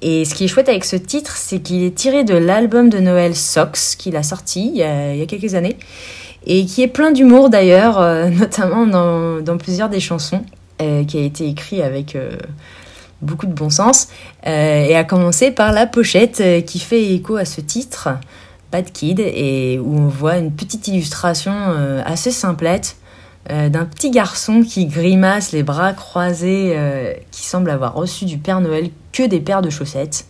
Et 0.00 0.24
ce 0.24 0.34
qui 0.34 0.44
est 0.44 0.48
chouette 0.48 0.68
avec 0.68 0.84
ce 0.84 0.96
titre, 0.96 1.36
c'est 1.36 1.60
qu'il 1.60 1.82
est 1.82 1.94
tiré 1.94 2.22
de 2.22 2.34
l'album 2.34 2.88
de 2.88 2.98
Noël 2.98 3.34
Sox 3.34 3.96
qu'il 3.96 4.16
a 4.16 4.22
sorti 4.22 4.70
il 4.72 4.76
y 4.76 4.82
a, 4.82 5.26
quelques 5.26 5.54
années 5.54 5.76
et 6.46 6.64
qui 6.66 6.82
est 6.82 6.88
plein 6.88 7.10
d'humour 7.10 7.50
d'ailleurs, 7.50 7.98
euh, 7.98 8.28
notamment 8.30 8.86
dans, 8.86 9.58
plusieurs 9.58 9.88
des 9.88 10.00
chansons, 10.00 10.44
euh, 10.80 11.04
qui 11.04 11.18
a 11.18 11.22
été 11.22 11.48
écrit 11.48 11.82
avec 11.82 12.14
euh, 12.14 12.30
beaucoup 13.22 13.46
de 13.46 13.52
bon 13.52 13.70
sens, 13.70 14.08
euh, 14.46 14.84
et 14.84 14.96
à 14.96 15.04
commencer 15.04 15.50
par 15.50 15.72
la 15.72 15.86
pochette 15.86 16.40
euh, 16.40 16.60
qui 16.60 16.78
fait 16.78 17.12
écho 17.12 17.36
à 17.36 17.44
ce 17.44 17.60
titre, 17.60 18.08
Bad 18.70 18.90
Kid, 18.92 19.20
et 19.20 19.78
où 19.78 19.98
on 19.98 20.08
voit 20.08 20.36
une 20.36 20.52
petite 20.52 20.88
illustration 20.88 21.52
euh, 21.54 22.02
assez 22.04 22.30
simplette 22.30 22.96
d'un 23.48 23.86
petit 23.86 24.10
garçon 24.10 24.62
qui 24.62 24.84
grimace 24.84 25.52
les 25.52 25.62
bras 25.62 25.94
croisés, 25.94 26.76
qui 27.30 27.46
semble 27.46 27.70
avoir 27.70 27.94
reçu 27.94 28.26
du 28.26 28.36
Père 28.36 28.60
Noël 28.60 28.90
que 29.10 29.26
des 29.26 29.40
paires 29.40 29.62
de 29.62 29.70
chaussettes. 29.70 30.26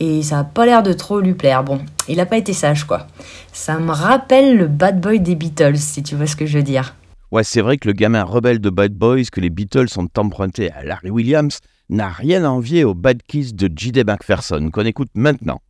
Et 0.00 0.22
ça 0.22 0.40
a 0.40 0.44
pas 0.44 0.66
l'air 0.66 0.82
de 0.82 0.92
trop 0.92 1.20
lui 1.20 1.32
plaire. 1.32 1.64
Bon, 1.64 1.80
il 2.08 2.20
a 2.20 2.26
pas 2.26 2.36
été 2.36 2.52
sage 2.52 2.84
quoi. 2.84 3.06
Ça 3.54 3.78
me 3.78 3.90
rappelle 3.90 4.58
le 4.58 4.66
bad 4.66 5.00
boy 5.00 5.20
des 5.20 5.34
Beatles, 5.34 5.78
si 5.78 6.02
tu 6.02 6.14
vois 6.14 6.26
ce 6.26 6.36
que 6.36 6.44
je 6.44 6.58
veux 6.58 6.64
dire. 6.64 6.94
Ouais, 7.32 7.44
c'est 7.44 7.62
vrai 7.62 7.78
que 7.78 7.88
le 7.88 7.94
gamin 7.94 8.24
rebelle 8.24 8.60
de 8.60 8.68
Bad 8.68 8.92
Boys 8.92 9.24
que 9.32 9.40
les 9.40 9.48
Beatles 9.48 9.88
ont 9.96 10.08
emprunté 10.18 10.70
à 10.72 10.84
Larry 10.84 11.08
Williams 11.08 11.60
n'a 11.92 12.08
rien 12.08 12.44
à 12.44 12.48
envier 12.48 12.84
au 12.84 12.94
Bad 12.94 13.22
Kiss 13.26 13.54
de 13.54 13.70
J.D. 13.74 14.04
McPherson 14.04 14.70
qu'on 14.72 14.84
écoute 14.84 15.10
maintenant. 15.14 15.60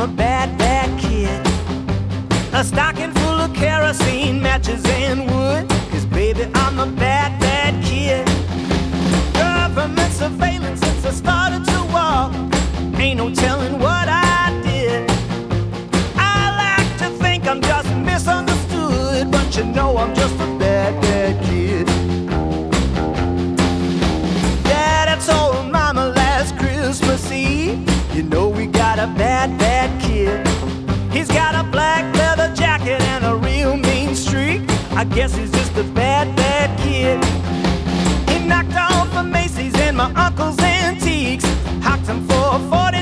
A 0.00 0.06
bad, 0.06 0.56
bad 0.56 0.98
kid. 0.98 1.28
A 2.54 2.64
stocking 2.64 3.12
full 3.12 3.38
of 3.38 3.52
kerosene, 3.52 4.40
matches, 4.40 4.82
and 4.86 5.30
wood, 5.30 5.68
cause 5.90 6.06
baby, 6.06 6.46
I'm 6.54 6.78
a 6.78 6.86
bad, 6.86 7.38
bad 7.38 7.84
kid. 7.84 8.24
Government 9.34 10.10
surveillance 10.14 10.59
guess 35.14 35.34
he's 35.34 35.50
just 35.50 35.76
a 35.76 35.84
bad, 35.84 36.34
bad 36.36 36.70
kid. 36.80 37.18
He 38.30 38.46
knocked 38.46 38.74
off 38.74 39.12
the 39.12 39.22
Macy's 39.22 39.74
and 39.80 39.96
my 39.96 40.12
uncle's 40.14 40.58
antiques, 40.60 41.44
hocked 41.82 42.06
him 42.06 42.26
for 42.28 42.58
49 42.70 42.99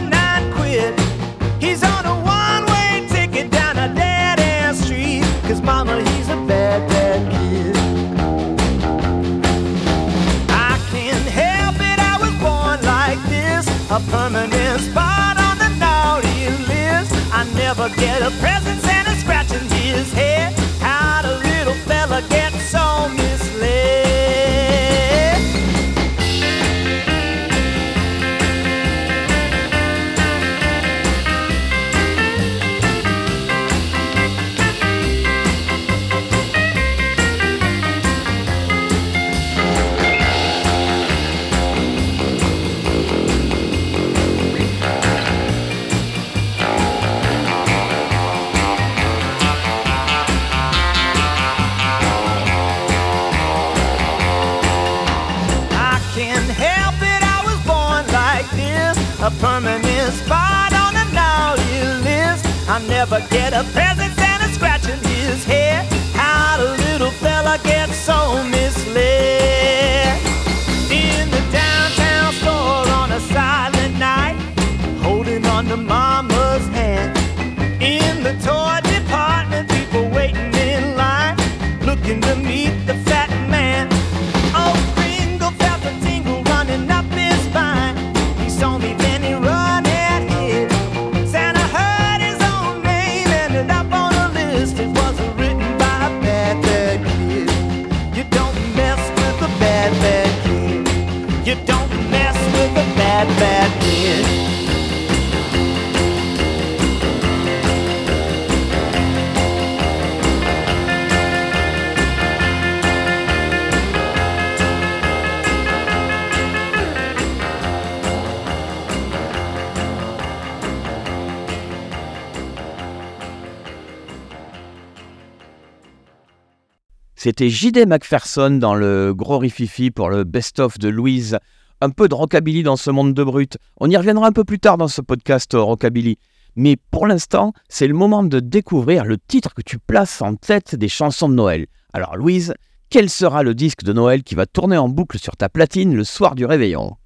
C'était 127.29 127.51
J.D. 127.51 127.85
McPherson 127.85 128.53
dans 128.53 128.75
le 128.75 129.13
gros 129.15 129.37
rififi 129.37 129.91
pour 129.91 130.09
le 130.09 130.25
best-of 130.25 130.79
de 130.79 130.89
Louise. 130.89 131.39
Un 131.83 131.91
peu 131.91 132.09
de 132.09 132.15
rockabilly 132.15 132.63
dans 132.63 132.77
ce 132.77 132.91
monde 132.91 133.13
de 133.13 133.23
brut. 133.23 133.59
On 133.79 133.91
y 133.91 133.99
reviendra 133.99 134.29
un 134.29 134.33
peu 134.33 134.45
plus 134.45 134.59
tard 134.59 134.79
dans 134.79 134.89
ce 134.89 135.03
podcast 135.03 135.53
euh, 135.53 135.61
rockabilly. 135.61 136.17
Mais 136.57 136.77
pour 136.91 137.07
l'instant, 137.07 137.53
c'est 137.69 137.87
le 137.87 137.93
moment 137.93 138.23
de 138.23 138.41
découvrir 138.41 139.05
le 139.05 139.19
titre 139.19 139.53
que 139.53 139.61
tu 139.61 139.79
places 139.79 140.23
en 140.23 140.37
tête 140.37 140.75
des 140.75 140.89
chansons 140.89 141.29
de 141.29 141.35
Noël. 141.35 141.67
Alors 141.93 142.17
Louise, 142.17 142.55
quel 142.89 143.11
sera 143.11 143.43
le 143.43 143.55
disque 143.55 143.83
de 143.85 143.93
Noël 143.93 144.23
qui 144.23 144.35
va 144.35 144.47
tourner 144.47 144.79
en 144.79 144.89
boucle 144.89 145.19
sur 145.19 145.37
ta 145.37 145.51
platine 145.51 145.95
le 145.95 146.05
soir 146.05 146.35
du 146.35 146.47
réveillon? 146.47 146.97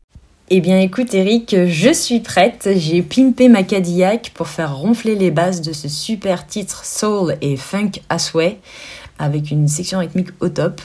Eh 0.51 0.61
bien 0.61 0.79
écoute 0.79 1.15
Eric, 1.15 1.57
je 1.67 1.93
suis 1.93 2.21
prête. 2.21 2.69
J'ai 2.77 3.03
pimpé 3.03 3.49
ma 3.49 3.65
Cadillac 3.65 4.31
pour 4.35 4.47
faire 4.47 4.77
ronfler 4.77 5.17
les 5.17 5.33
basses 5.33 5.63
de 5.63 5.73
ce 5.73 5.89
super 5.89 6.47
titre 6.47 6.85
soul 6.85 7.37
et 7.41 7.57
funk 7.57 7.93
souhait 8.19 8.61
avec 9.19 9.51
une 9.51 9.69
section 9.69 9.99
rythmique 9.99 10.31
au 10.41 10.49
top. 10.49 10.81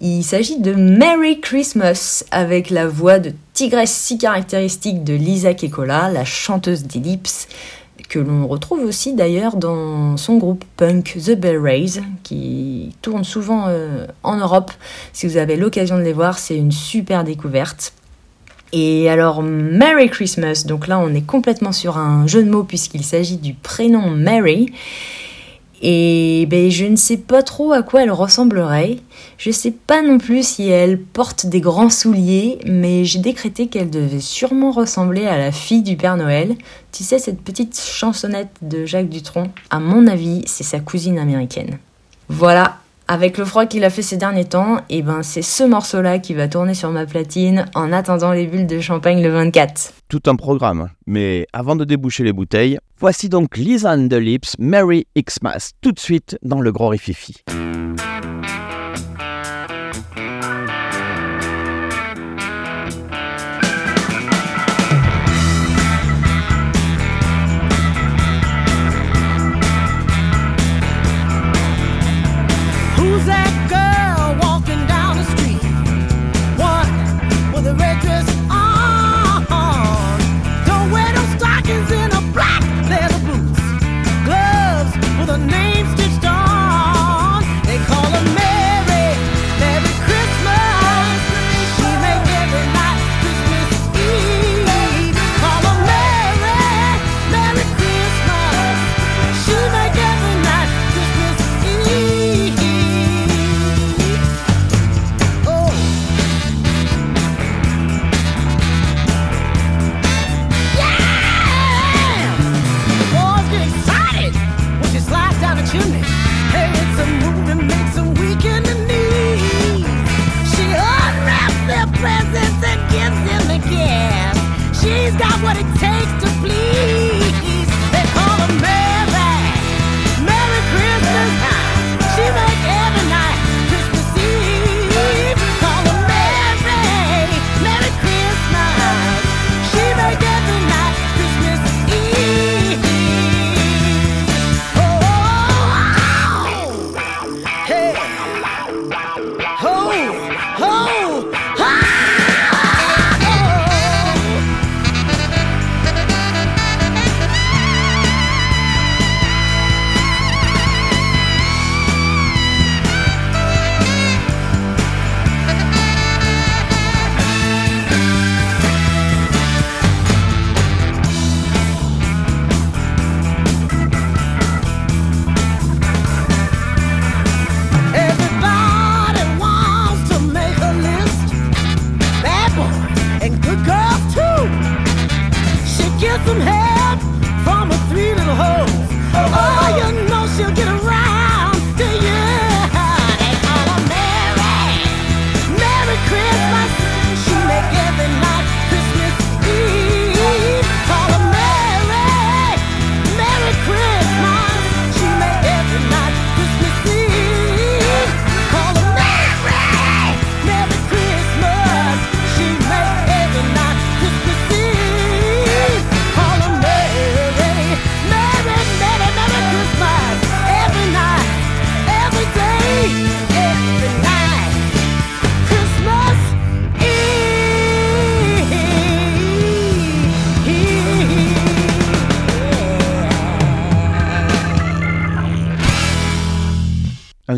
Il 0.00 0.22
s'agit 0.22 0.58
de 0.58 0.74
Merry 0.74 1.40
Christmas 1.40 2.24
avec 2.30 2.70
la 2.70 2.86
voix 2.86 3.18
de 3.18 3.32
tigresse 3.52 3.92
si 3.92 4.18
caractéristique 4.18 5.04
de 5.04 5.14
Lisa 5.14 5.54
Kekola, 5.54 6.10
la 6.10 6.24
chanteuse 6.24 6.82
d'Ellipse, 6.84 7.48
que 8.08 8.18
l'on 8.18 8.46
retrouve 8.46 8.84
aussi 8.84 9.14
d'ailleurs 9.14 9.56
dans 9.56 10.16
son 10.16 10.36
groupe 10.36 10.64
punk 10.76 11.16
The 11.24 11.32
Bell 11.32 11.58
Rays, 11.58 12.02
qui 12.22 12.94
tourne 13.02 13.24
souvent 13.24 13.66
euh, 13.68 14.06
en 14.22 14.36
Europe. 14.36 14.72
Si 15.12 15.26
vous 15.26 15.36
avez 15.36 15.56
l'occasion 15.56 15.96
de 15.96 16.02
les 16.02 16.12
voir, 16.12 16.38
c'est 16.38 16.56
une 16.56 16.72
super 16.72 17.24
découverte. 17.24 17.92
Et 18.72 19.08
alors, 19.08 19.42
Merry 19.42 20.10
Christmas, 20.10 20.64
donc 20.66 20.88
là 20.88 20.98
on 20.98 21.14
est 21.14 21.24
complètement 21.24 21.70
sur 21.70 21.96
un 21.96 22.26
jeu 22.26 22.42
de 22.42 22.50
mots 22.50 22.64
puisqu'il 22.64 23.04
s'agit 23.04 23.36
du 23.36 23.54
prénom 23.54 24.10
Mary. 24.10 24.72
Et 25.82 26.46
ben, 26.48 26.70
je 26.70 26.86
ne 26.86 26.96
sais 26.96 27.16
pas 27.16 27.42
trop 27.42 27.72
à 27.72 27.82
quoi 27.82 28.02
elle 28.02 28.10
ressemblerait. 28.10 28.98
Je 29.38 29.50
sais 29.50 29.72
pas 29.72 30.02
non 30.02 30.18
plus 30.18 30.46
si 30.46 30.68
elle 30.68 31.00
porte 31.00 31.46
des 31.46 31.60
grands 31.60 31.90
souliers, 31.90 32.58
mais 32.66 33.04
j'ai 33.04 33.18
décrété 33.18 33.66
qu'elle 33.66 33.90
devait 33.90 34.20
sûrement 34.20 34.70
ressembler 34.70 35.26
à 35.26 35.36
la 35.36 35.52
fille 35.52 35.82
du 35.82 35.96
Père 35.96 36.16
Noël. 36.16 36.56
Tu 36.92 37.04
sais, 37.04 37.18
cette 37.18 37.40
petite 37.40 37.78
chansonnette 37.78 38.56
de 38.62 38.86
Jacques 38.86 39.08
Dutronc, 39.08 39.50
à 39.70 39.80
mon 39.80 40.06
avis, 40.06 40.42
c'est 40.46 40.64
sa 40.64 40.80
cousine 40.80 41.18
américaine. 41.18 41.78
Voilà, 42.28 42.78
avec 43.08 43.38
le 43.38 43.44
froid 43.44 43.66
qu'il 43.66 43.84
a 43.84 43.90
fait 43.90 44.02
ces 44.02 44.16
derniers 44.16 44.44
temps, 44.44 44.78
et 44.88 45.02
ben 45.02 45.22
c'est 45.22 45.42
ce 45.42 45.64
morceau-là 45.64 46.18
qui 46.18 46.34
va 46.34 46.48
tourner 46.48 46.74
sur 46.74 46.90
ma 46.90 47.06
platine 47.06 47.66
en 47.74 47.92
attendant 47.92 48.32
les 48.32 48.46
bulles 48.46 48.66
de 48.66 48.80
champagne 48.80 49.22
le 49.22 49.30
24. 49.30 49.92
Tout 50.08 50.22
un 50.26 50.36
programme. 50.36 50.90
Mais 51.06 51.46
avant 51.52 51.76
de 51.76 51.84
déboucher 51.84 52.24
les 52.24 52.32
bouteilles, 52.32 52.78
voici 52.98 53.28
donc 53.28 53.56
Lisa 53.56 53.92
and 53.92 54.08
the 54.08 54.14
Lips, 54.14 54.56
Merry 54.58 55.06
Xmas, 55.16 55.72
tout 55.80 55.92
de 55.92 55.98
suite 55.98 56.38
dans 56.42 56.60
le 56.60 56.72
gros 56.72 56.88
rififi. 56.88 57.44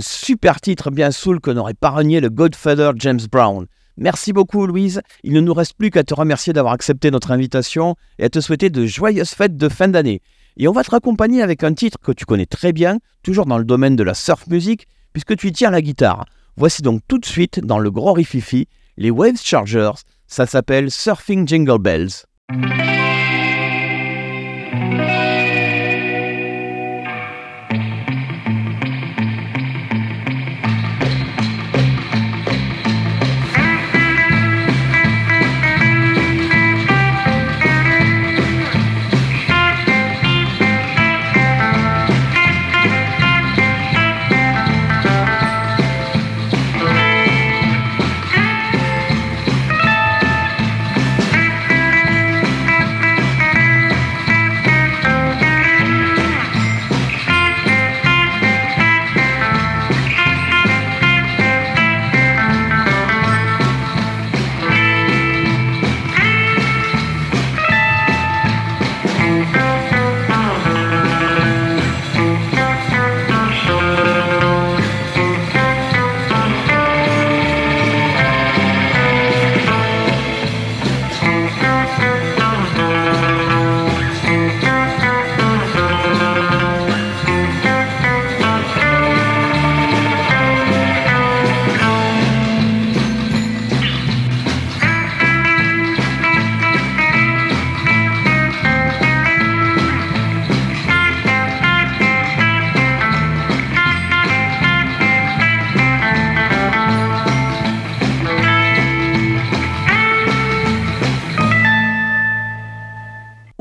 Super 0.01 0.61
titre 0.61 0.91
bien 0.91 1.11
soul 1.11 1.41
que 1.41 1.51
n'aurait 1.51 1.75
pas 1.75 1.91
renié 1.91 2.21
le 2.21 2.31
Godfather 2.31 2.93
James 2.97 3.21
Brown. 3.31 3.67
Merci 3.97 4.33
beaucoup 4.33 4.67
Louise, 4.67 5.01
il 5.23 5.33
ne 5.33 5.41
nous 5.41 5.55
reste 5.55 5.75
plus 5.75 5.91
qu'à 5.91 6.05
te 6.05 6.13
remercier 6.13 6.53
d'avoir 6.53 6.75
accepté 6.75 7.11
notre 7.11 7.31
invitation 7.31 7.97
et 8.19 8.25
à 8.25 8.29
te 8.29 8.41
souhaiter 8.41 8.69
de 8.69 8.85
joyeuses 8.85 9.31
fêtes 9.31 9.57
de 9.57 9.69
fin 9.69 9.89
d'année. 9.89 10.21
Et 10.59 10.69
on 10.69 10.73
va 10.73 10.85
te 10.85 10.91
raccompagner 10.91 11.43
avec 11.43 11.65
un 11.65 11.73
titre 11.73 11.99
que 12.03 12.13
tu 12.13 12.27
connais 12.27 12.47
très 12.47 12.73
bien, 12.73 12.99
toujours 13.23 13.47
dans 13.47 13.59
le 13.59 13.65
domaine 13.65 13.97
de 13.97 14.03
la 14.03 14.15
surf 14.15 14.47
music, 14.49 14.87
puisque 15.13 15.37
tu 15.37 15.49
y 15.49 15.53
tiens 15.53 15.71
la 15.71 15.81
guitare. 15.81 16.27
Voici 16.57 16.83
donc 16.83 17.01
tout 17.09 17.19
de 17.19 17.27
suite 17.27 17.61
dans 17.61 17.79
le 17.79 17.91
gros 17.91 18.13
rififi, 18.13 18.69
les 18.99 19.11
Waves 19.11 19.41
Chargers, 19.43 19.93
ça 20.27 20.47
s'appelle 20.47 20.91
Surfing 20.91 21.47
Jingle 21.47 21.79
Bells. 21.79 22.27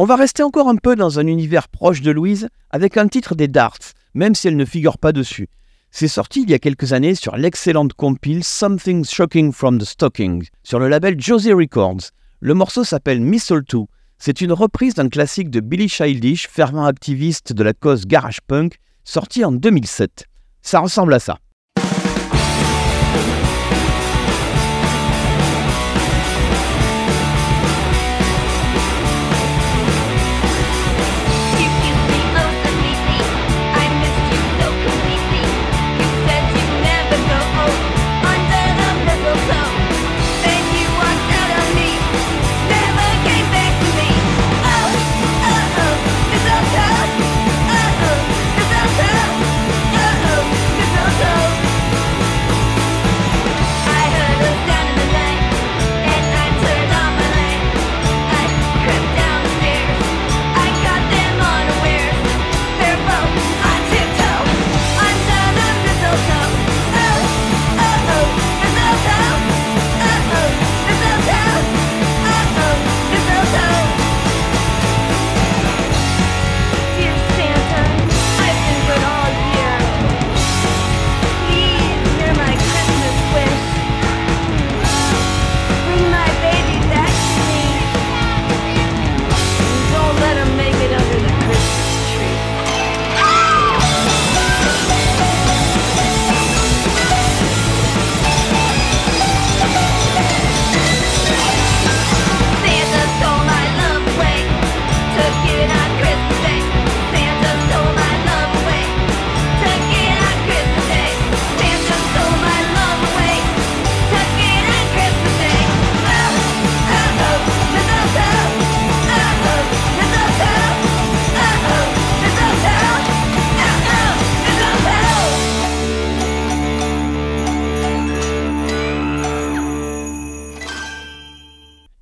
On 0.06 0.08
va 0.08 0.18
rester 0.18 0.44
encore 0.44 0.70
un 0.70 0.76
peu 0.76 0.96
dans 0.96 1.18
un 1.18 1.26
univers 1.26 1.68
proche 1.68 2.04
de 2.04 2.12
Louise 2.12 2.48
avec 2.70 2.96
un 2.96 3.08
titre 3.08 3.34
des 3.34 3.48
Darts, 3.48 3.96
même 4.14 4.36
si 4.36 4.48
elle 4.48 4.56
ne 4.56 4.64
figure 4.64 5.00
pas 5.00 5.12
dessus. 5.12 5.50
C'est 5.90 6.08
sorti 6.08 6.44
il 6.44 6.52
y 6.52 6.54
a 6.54 6.60
quelques 6.60 6.94
années 6.94 7.16
sur 7.16 7.36
l'excellente 7.38 7.94
compile 7.94 8.44
Something 8.44 9.04
Shocking 9.04 9.52
from 9.52 9.80
the 9.80 9.84
Stocking 9.84 10.46
sur 10.62 10.78
le 10.78 10.90
label 10.90 11.20
Josie 11.20 11.54
Records. 11.54 12.12
Le 12.40 12.54
morceau 12.54 12.84
s'appelle 12.84 13.20
Mistletoe. 13.20 13.88
C'est 14.20 14.42
une 14.42 14.54
reprise 14.54 14.94
d'un 14.94 15.10
classique 15.10 15.50
de 15.50 15.60
Billy 15.60 15.90
Childish, 15.90 16.50
fervent 16.50 16.86
activiste 16.86 17.54
de 17.54 17.64
la 17.64 17.74
cause 17.74 18.06
garage 18.06 18.42
punk, 18.42 18.76
sorti 19.04 19.44
en 19.44 19.54
2007. 19.54 20.28
Ça 20.62 20.82
ressemble 20.82 21.16
à 21.16 21.20
ça. 21.20 21.40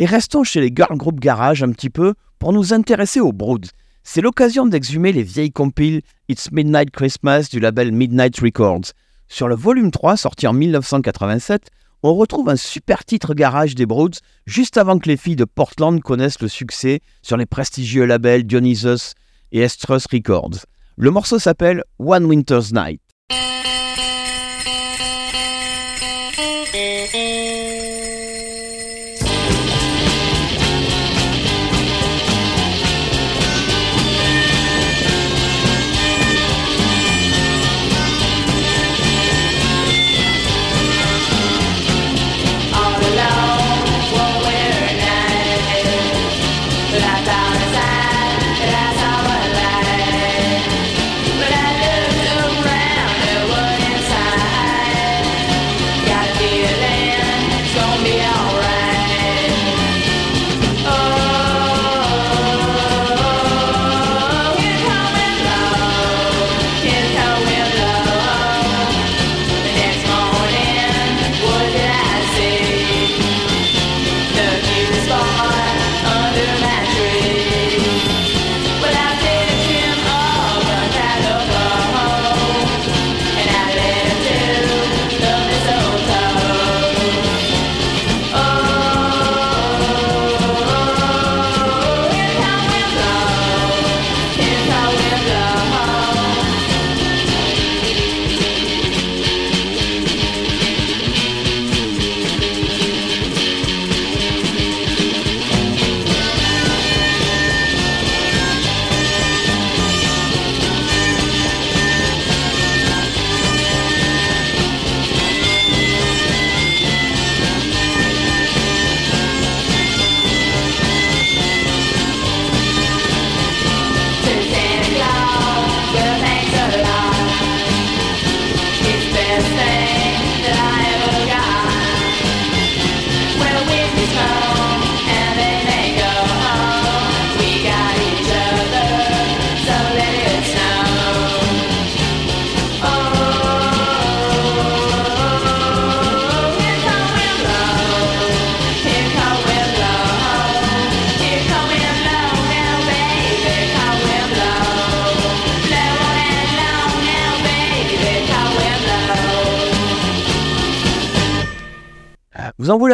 Et 0.03 0.05
restons 0.05 0.43
chez 0.43 0.59
les 0.59 0.69
girl 0.75 0.97
group 0.97 1.21
garage 1.21 1.63
un 1.63 1.71
petit 1.71 1.89
peu 1.89 2.13
pour 2.37 2.51
nous 2.51 2.73
intéresser 2.73 3.21
aux 3.21 3.31
Broods. 3.31 3.69
C'est 4.03 4.19
l'occasion 4.19 4.65
d'exhumer 4.65 5.13
les 5.13 5.23
vieilles 5.23 5.53
compiles 5.53 6.01
It's 6.27 6.51
Midnight 6.51 6.91
Christmas 6.91 7.47
du 7.49 7.61
label 7.61 7.93
Midnight 7.93 8.37
Records. 8.41 8.91
Sur 9.29 9.47
le 9.47 9.55
volume 9.55 9.91
3, 9.91 10.17
sorti 10.17 10.45
en 10.45 10.51
1987, 10.51 11.69
on 12.03 12.15
retrouve 12.15 12.49
un 12.49 12.57
super 12.57 13.05
titre 13.05 13.33
garage 13.33 13.75
des 13.75 13.85
Broods 13.85 14.19
juste 14.45 14.75
avant 14.75 14.99
que 14.99 15.07
les 15.07 15.15
filles 15.15 15.37
de 15.37 15.45
Portland 15.45 16.01
connaissent 16.01 16.41
le 16.41 16.49
succès 16.49 16.99
sur 17.21 17.37
les 17.37 17.45
prestigieux 17.45 18.03
labels 18.03 18.45
Dionysus 18.45 19.13
et 19.53 19.61
Estrus 19.61 20.05
Records. 20.11 20.65
Le 20.97 21.11
morceau 21.11 21.39
s'appelle 21.39 21.81
One 21.97 22.25
Winter's 22.25 22.73
Night. 22.73 22.99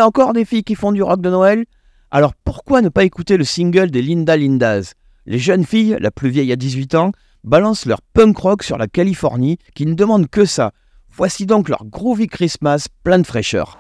encore 0.02 0.34
des 0.34 0.46
filles 0.46 0.64
qui 0.64 0.76
font 0.76 0.92
du 0.92 1.04
rock 1.04 1.22
de 1.22 1.30
Noël 1.30 1.66
Alors 2.12 2.34
pourquoi 2.44 2.82
ne 2.82 2.90
pas 2.90 3.04
écouter 3.04 3.38
le 3.38 3.44
single 3.44 3.92
des 3.92 4.02
Linda 4.02 4.38
Lindas 4.38 4.94
Les 5.26 5.40
jeunes 5.40 5.66
filles, 5.66 5.98
la 6.00 6.12
plus 6.12 6.30
vieille 6.30 6.52
à 6.52 6.56
18 6.56 6.96
ans, 6.96 7.12
balancent 7.44 7.86
leur 7.86 8.02
punk 8.02 8.38
rock 8.38 8.64
sur 8.64 8.78
la 8.78 8.88
Californie 8.88 9.58
qui 9.76 9.86
ne 9.86 9.94
demande 9.94 10.30
que 10.30 10.46
ça. 10.46 10.72
Voici 11.12 11.46
donc 11.46 11.70
leur 11.70 11.86
groovy 11.86 12.28
Christmas 12.28 12.88
plein 13.04 13.20
de 13.20 13.28
fraîcheur. 13.28 13.80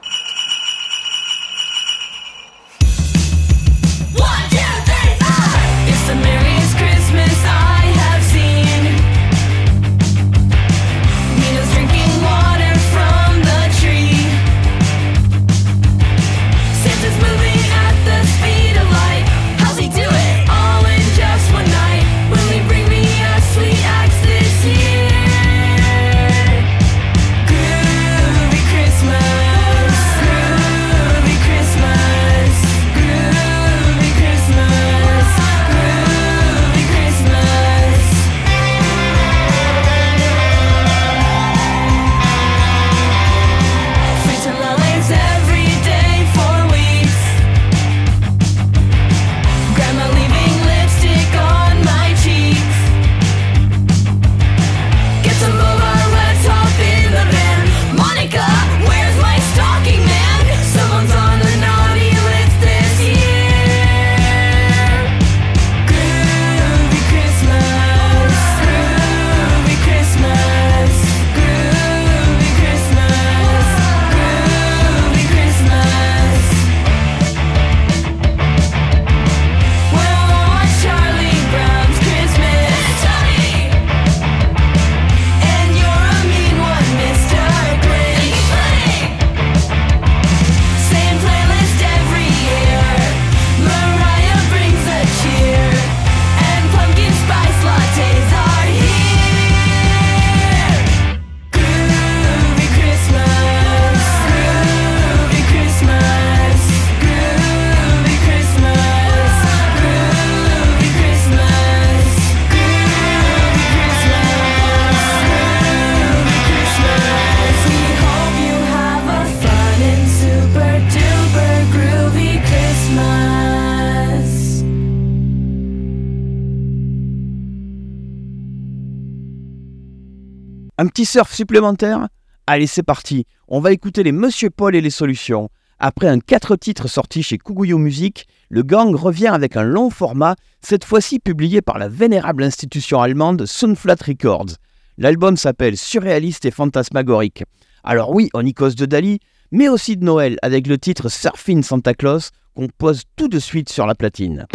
Un 130.81 130.87
petit 130.87 131.03
surf 131.03 131.33
supplémentaire 131.33 132.07
Allez, 132.47 132.65
c'est 132.65 132.83
parti. 132.83 133.25
On 133.49 133.59
va 133.59 133.73
écouter 133.73 134.01
les 134.01 134.13
Monsieur 134.13 134.49
Paul 134.49 134.77
et 134.77 134.79
les 134.79 134.89
solutions. 134.89 135.49
Après 135.77 136.07
un 136.07 136.21
4 136.21 136.55
titres 136.55 136.87
sortis 136.87 137.21
chez 137.21 137.37
Kuguyo 137.37 137.77
Music, 137.77 138.27
le 138.47 138.63
gang 138.63 138.95
revient 138.95 139.27
avec 139.27 139.57
un 139.57 139.63
long 139.63 139.89
format, 139.89 140.37
cette 140.61 140.85
fois-ci 140.85 141.19
publié 141.19 141.61
par 141.61 141.79
la 141.79 141.89
vénérable 141.89 142.43
institution 142.43 143.01
allemande 143.01 143.45
Sunflat 143.45 143.97
Records. 144.07 144.55
L'album 144.97 145.35
s'appelle 145.35 145.75
Surréaliste 145.75 146.45
et 146.45 146.51
fantasmagorique. 146.51 147.43
Alors 147.83 148.11
oui, 148.11 148.29
on 148.33 148.45
y 148.45 148.53
cause 148.53 148.77
de 148.77 148.85
Dali, 148.85 149.19
mais 149.51 149.67
aussi 149.67 149.97
de 149.97 150.05
Noël 150.05 150.37
avec 150.41 150.65
le 150.65 150.77
titre 150.77 151.09
Surfing 151.09 151.61
Santa 151.61 151.93
Claus 151.93 152.29
qu'on 152.55 152.69
pose 152.69 153.03
tout 153.17 153.27
de 153.27 153.39
suite 153.39 153.67
sur 153.67 153.85
la 153.85 153.95
platine. 153.95 154.47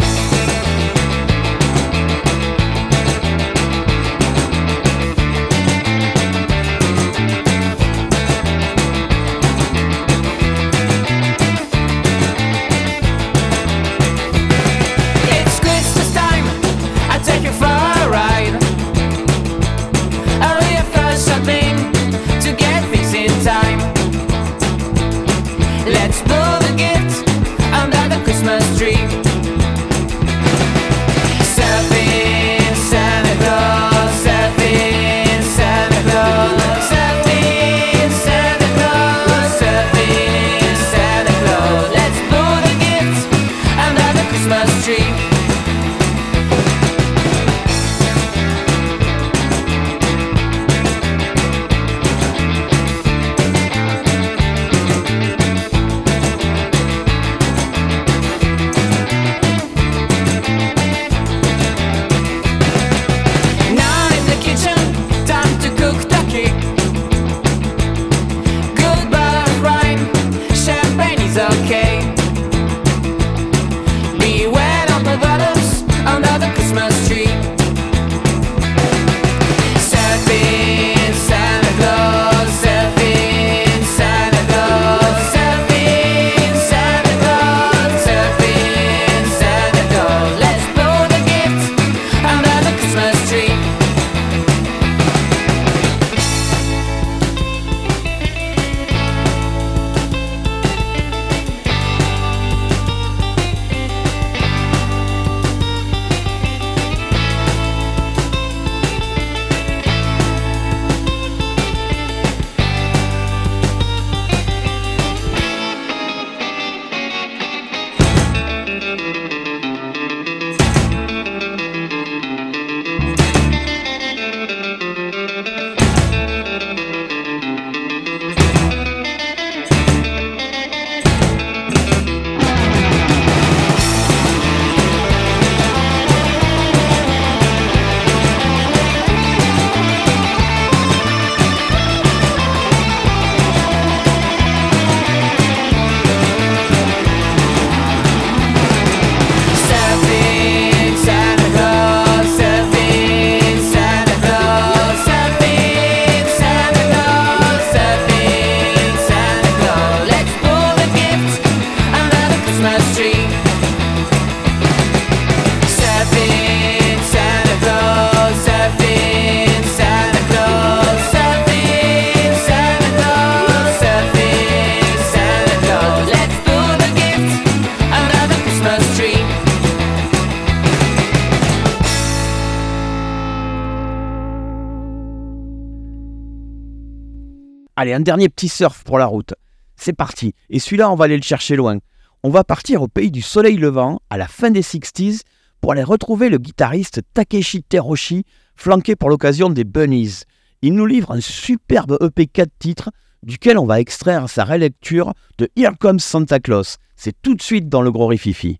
Allez, 187.85 187.93
un 187.93 187.99
dernier 187.99 188.29
petit 188.29 188.49
surf 188.49 188.83
pour 188.83 188.97
la 188.97 189.05
route. 189.05 189.35
C'est 189.75 189.93
parti. 189.93 190.33
Et 190.49 190.57
celui-là, 190.57 190.89
on 190.89 190.95
va 190.95 191.05
aller 191.05 191.17
le 191.17 191.21
chercher 191.21 191.55
loin. 191.55 191.77
On 192.23 192.31
va 192.31 192.43
partir 192.43 192.81
au 192.81 192.87
pays 192.87 193.11
du 193.11 193.21
soleil 193.21 193.57
levant 193.57 193.99
à 194.09 194.17
la 194.17 194.27
fin 194.27 194.49
des 194.49 194.63
60s 194.63 195.21
pour 195.61 195.73
aller 195.73 195.83
retrouver 195.83 196.29
le 196.29 196.39
guitariste 196.39 197.01
Takeshi 197.13 197.61
Teroshi, 197.61 198.23
flanqué 198.55 198.95
pour 198.95 199.11
l'occasion 199.11 199.51
des 199.51 199.65
Bunnies. 199.65 200.23
Il 200.63 200.73
nous 200.73 200.87
livre 200.87 201.11
un 201.11 201.21
superbe 201.21 201.99
EP 202.01 202.25
4 202.25 202.49
titres 202.57 202.89
duquel 203.21 203.59
on 203.59 203.67
va 203.67 203.79
extraire 203.79 204.31
sa 204.31 204.45
relecture 204.45 205.13
de 205.37 205.47
Here 205.55 205.77
Comes 205.79 205.99
Santa 205.99 206.39
Claus. 206.39 206.77
C'est 206.95 207.21
tout 207.21 207.35
de 207.35 207.41
suite 207.43 207.69
dans 207.69 207.83
le 207.83 207.91
gros 207.91 208.07
rififi. 208.07 208.57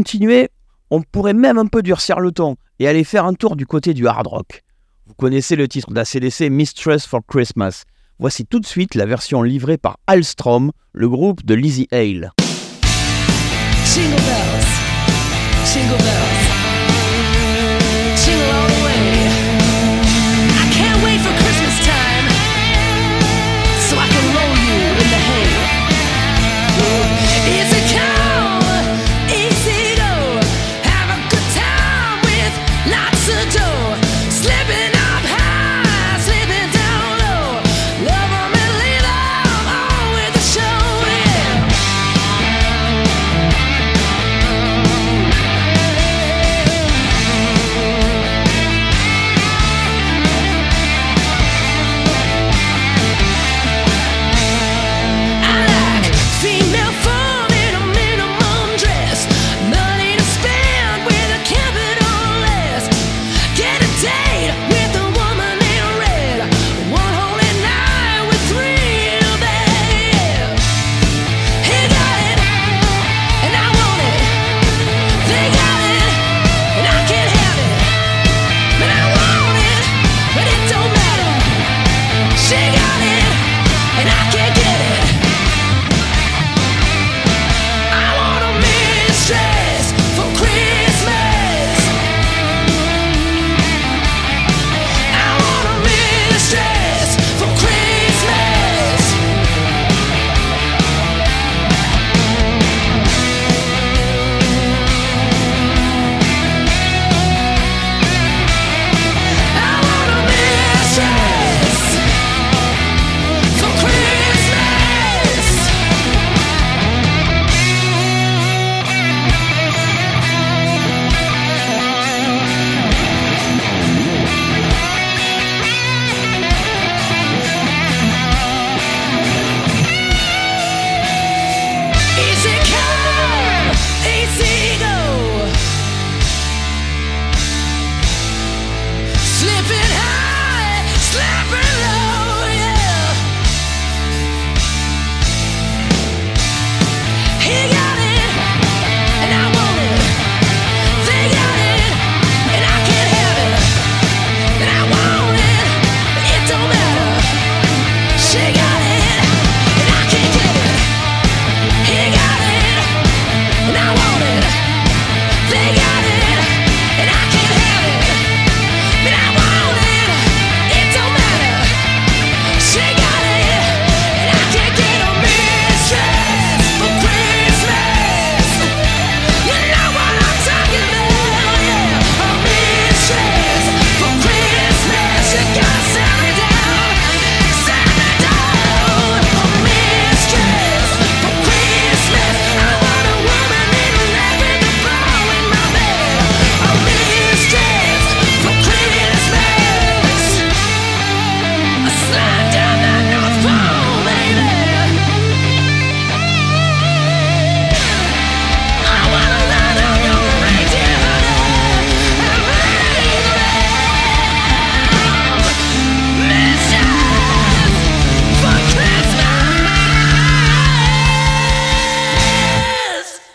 Continuer, 0.00 0.48
on 0.90 1.02
pourrait 1.02 1.34
même 1.34 1.58
un 1.58 1.66
peu 1.66 1.82
durcir 1.82 2.20
le 2.20 2.32
ton 2.32 2.56
et 2.78 2.88
aller 2.88 3.04
faire 3.04 3.26
un 3.26 3.34
tour 3.34 3.54
du 3.54 3.66
côté 3.66 3.92
du 3.92 4.06
hard 4.06 4.26
rock. 4.26 4.62
Vous 5.04 5.12
connaissez 5.12 5.56
le 5.56 5.68
titre 5.68 5.92
d'ACDC 5.92 6.48
Mistress 6.50 7.04
for 7.06 7.20
Christmas. 7.28 7.82
Voici 8.18 8.46
tout 8.46 8.60
de 8.60 8.66
suite 8.66 8.94
la 8.94 9.04
version 9.04 9.42
livrée 9.42 9.76
par 9.76 9.98
Alstrom, 10.06 10.72
le 10.94 11.06
groupe 11.10 11.44
de 11.44 11.52
Lizzie 11.52 11.86
Hale. 11.92 12.32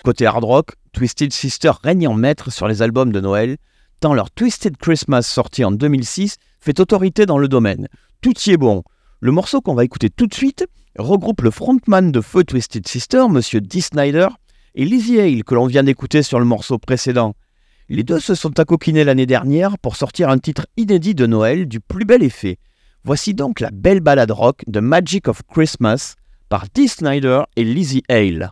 Côté 0.06 0.28
hard 0.28 0.44
rock, 0.44 0.74
Twisted 0.94 1.34
Sister 1.34 1.72
règne 1.82 2.08
en 2.08 2.14
maître 2.14 2.52
sur 2.52 2.68
les 2.68 2.84
albums 2.84 3.12
de 3.12 3.20
Noël, 3.20 3.58
tant 4.00 4.14
leur 4.14 4.30
Twisted 4.30 4.78
Christmas 4.78 5.24
sorti 5.24 5.66
en 5.66 5.72
2006 5.72 6.36
fait 6.60 6.80
autorité 6.80 7.26
dans 7.26 7.40
le 7.40 7.48
domaine. 7.48 7.88
Tout 8.22 8.40
y 8.46 8.52
est 8.52 8.58
bon. 8.58 8.84
Le 9.20 9.32
morceau 9.32 9.62
qu'on 9.62 9.74
va 9.74 9.84
écouter 9.84 10.12
tout 10.12 10.28
de 10.28 10.34
suite 10.36 10.68
regroupe 11.00 11.42
le 11.42 11.50
frontman 11.50 12.12
de 12.12 12.22
Feu 12.22 12.44
Twisted 12.44 12.88
Sister, 12.88 13.24
Monsieur 13.32 13.62
Dee 13.62 13.82
Snyder, 13.82 14.28
et 14.76 14.86
Lizzie 14.86 15.20
Hale 15.20 15.44
que 15.44 15.56
l'on 15.56 15.66
vient 15.66 15.82
d'écouter 15.82 16.22
sur 16.22 16.38
le 16.38 16.46
morceau 16.46 16.78
précédent. 16.78 17.34
Les 17.90 18.04
deux 18.04 18.20
se 18.20 18.36
sont 18.36 18.60
accoquinés 18.60 19.06
l'année 19.06 19.26
dernière 19.26 19.80
pour 19.80 19.96
sortir 19.96 20.30
un 20.30 20.38
titre 20.38 20.68
inédit 20.78 21.16
de 21.16 21.26
Noël 21.26 21.68
du 21.68 21.80
plus 21.80 22.06
bel 22.06 22.22
effet. 22.22 22.60
Voici 23.04 23.34
donc 23.34 23.60
la 23.60 23.72
belle 23.72 24.02
balade 24.02 24.30
rock 24.30 24.62
de 24.68 24.82
Magic 24.82 25.28
of 25.28 25.42
Christmas 25.52 26.14
par 26.48 26.66
Dee 26.72 26.90
Snyder 26.90 27.42
et 27.56 27.64
Lizzie 27.64 28.04
Hale. 28.08 28.52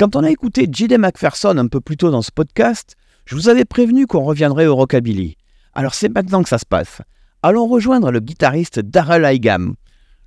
Quand 0.00 0.16
on 0.16 0.24
a 0.24 0.30
écouté 0.30 0.66
J.D. 0.72 0.96
McPherson 0.96 1.58
un 1.58 1.66
peu 1.66 1.78
plus 1.78 1.98
tôt 1.98 2.10
dans 2.10 2.22
ce 2.22 2.30
podcast, 2.30 2.96
je 3.26 3.34
vous 3.34 3.50
avais 3.50 3.66
prévenu 3.66 4.06
qu'on 4.06 4.24
reviendrait 4.24 4.66
au 4.66 4.74
rockabilly. 4.74 5.36
Alors 5.74 5.92
c'est 5.92 6.08
maintenant 6.08 6.42
que 6.42 6.48
ça 6.48 6.56
se 6.56 6.64
passe. 6.64 7.02
Allons 7.42 7.66
rejoindre 7.66 8.10
le 8.10 8.20
guitariste 8.20 8.80
Darrell 8.80 9.26
Higham. 9.26 9.74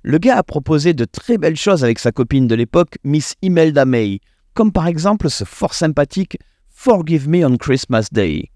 Le 0.02 0.18
gars 0.18 0.36
a 0.36 0.44
proposé 0.44 0.94
de 0.94 1.04
très 1.04 1.38
belles 1.38 1.56
choses 1.56 1.82
avec 1.82 1.98
sa 1.98 2.12
copine 2.12 2.46
de 2.46 2.54
l'époque, 2.54 2.98
Miss 3.02 3.34
Imelda 3.42 3.84
May, 3.84 4.20
comme 4.54 4.70
par 4.70 4.86
exemple 4.86 5.28
ce 5.28 5.42
fort 5.42 5.74
sympathique 5.74 6.38
Forgive 6.70 7.28
Me 7.28 7.44
on 7.44 7.56
Christmas 7.56 8.06
Day. 8.12 8.52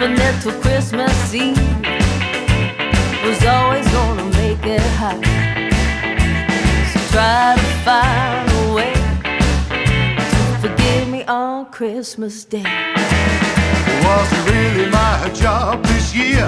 Leaving 0.00 0.16
it 0.16 0.40
till 0.42 0.52
Christmas 0.60 1.34
Eve 1.34 1.58
was 3.24 3.44
always 3.44 3.84
gonna 3.90 4.24
make 4.38 4.64
it 4.64 4.80
hot. 4.94 5.18
So 6.92 6.98
try 7.10 7.56
to 7.56 7.68
find 7.82 8.48
a 8.48 8.74
way 8.76 8.94
to 10.30 10.40
forgive 10.62 11.08
me 11.08 11.24
on 11.24 11.66
Christmas 11.72 12.44
Day. 12.44 12.62
Was 14.04 14.28
it 14.36 14.44
really 14.52 14.88
my 14.88 15.30
job 15.34 15.82
this 15.82 16.14
year 16.14 16.46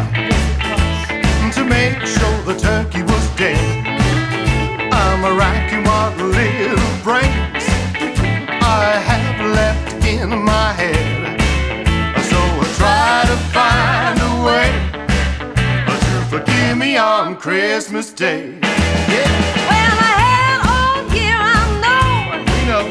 to 1.57 1.64
make 1.64 1.98
sure 2.07 2.36
the 2.44 2.57
turkey 2.57 3.03
was 3.03 3.26
dead? 3.36 3.59
I'm 4.92 5.24
a 5.24 5.32
racking 5.34 5.82
what 5.82 6.16
little 6.18 6.90
brains 7.03 7.64
I 8.62 9.03
have 9.11 9.40
left 9.44 10.07
in 10.07 10.28
my 10.38 10.72
head. 10.72 10.99
So 13.41 13.47
I 13.47 13.53
try 13.53 14.12
to 14.12 14.16
find 14.16 14.18
a 14.20 14.45
way 14.45 14.70
but 15.86 15.99
to 16.01 16.16
forgive 16.28 16.76
me 16.76 16.97
on 16.97 17.36
Christmas 17.36 18.12
Day. 18.12 18.59
Yeah. 18.61 19.28
Well, 19.68 19.97
I 19.99 20.14
had 20.26 20.59
all 20.70 20.99
year, 21.14 21.38
I 21.38 21.64
know. 21.82 22.05
You 22.57 22.64
know, 22.70 22.84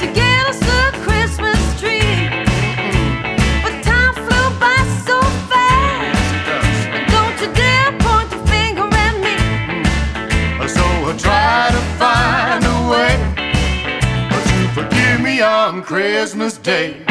to 0.00 0.06
get 0.12 0.42
us 0.46 0.60
a 0.62 0.92
Christmas 1.06 1.60
tree. 1.80 2.00
Mm-hmm. 2.00 3.62
But 3.64 3.74
time 3.82 4.14
flew 4.14 4.46
by 4.58 4.78
so 5.06 5.16
fast. 5.50 6.30
does. 6.46 6.80
Don't 7.14 7.36
you 7.40 7.48
dare 7.54 7.92
point 8.04 8.28
the 8.30 8.40
finger 8.50 8.88
at 8.92 9.14
me. 9.24 9.36
Mm-hmm. 9.70 10.66
So 10.66 10.84
I 10.84 11.12
try 11.16 11.70
to 11.76 11.82
find 12.00 12.62
a 12.64 12.78
way 12.90 13.14
but 14.30 14.42
to 14.50 14.58
forgive 14.74 15.20
me 15.20 15.40
on 15.40 15.82
Christmas 15.82 16.58
Day. 16.58 17.04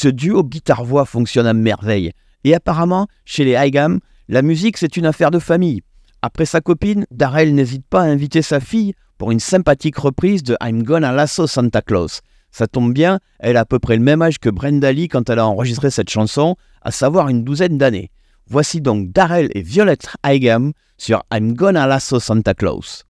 Ce 0.00 0.06
duo 0.06 0.44
guitare-voix 0.44 1.06
fonctionne 1.06 1.48
à 1.48 1.54
merveille. 1.54 2.12
Et 2.44 2.54
apparemment, 2.54 3.08
chez 3.24 3.44
les 3.44 3.56
Higham, 3.56 3.98
la 4.28 4.42
musique 4.42 4.78
c'est 4.78 4.96
une 4.96 5.06
affaire 5.06 5.32
de 5.32 5.40
famille. 5.40 5.82
Après 6.22 6.44
sa 6.44 6.60
copine, 6.60 7.04
Darrell 7.10 7.52
n'hésite 7.52 7.84
pas 7.84 8.02
à 8.02 8.06
inviter 8.06 8.40
sa 8.42 8.60
fille 8.60 8.94
pour 9.18 9.32
une 9.32 9.40
sympathique 9.40 9.96
reprise 9.96 10.44
de 10.44 10.56
I'm 10.62 10.84
Gonna 10.84 11.10
Lasso 11.10 11.48
Santa 11.48 11.82
Claus. 11.82 12.20
Ça 12.52 12.68
tombe 12.68 12.92
bien, 12.92 13.18
elle 13.40 13.56
a 13.56 13.62
à 13.62 13.64
peu 13.64 13.80
près 13.80 13.96
le 13.96 14.04
même 14.04 14.22
âge 14.22 14.38
que 14.38 14.50
Brenda 14.50 14.92
Lee 14.92 15.08
quand 15.08 15.28
elle 15.30 15.40
a 15.40 15.48
enregistré 15.48 15.90
cette 15.90 16.10
chanson, 16.10 16.54
à 16.80 16.92
savoir 16.92 17.28
une 17.28 17.42
douzaine 17.42 17.76
d'années. 17.76 18.12
Voici 18.46 18.80
donc 18.80 19.10
Darrell 19.10 19.50
et 19.56 19.62
Violette 19.62 20.10
Higham 20.22 20.74
sur 20.96 21.24
I'm 21.34 21.54
Gonna 21.54 21.88
Lasso 21.88 22.20
Santa 22.20 22.54
Claus. 22.54 23.02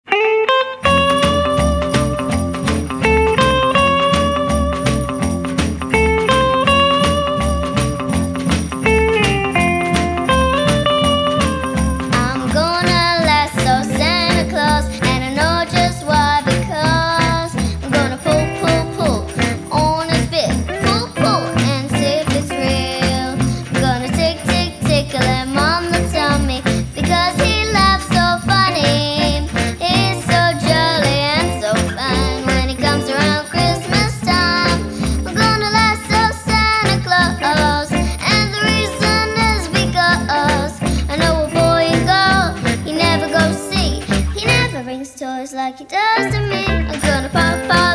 I'm 47.35 47.69
gonna 47.69 47.88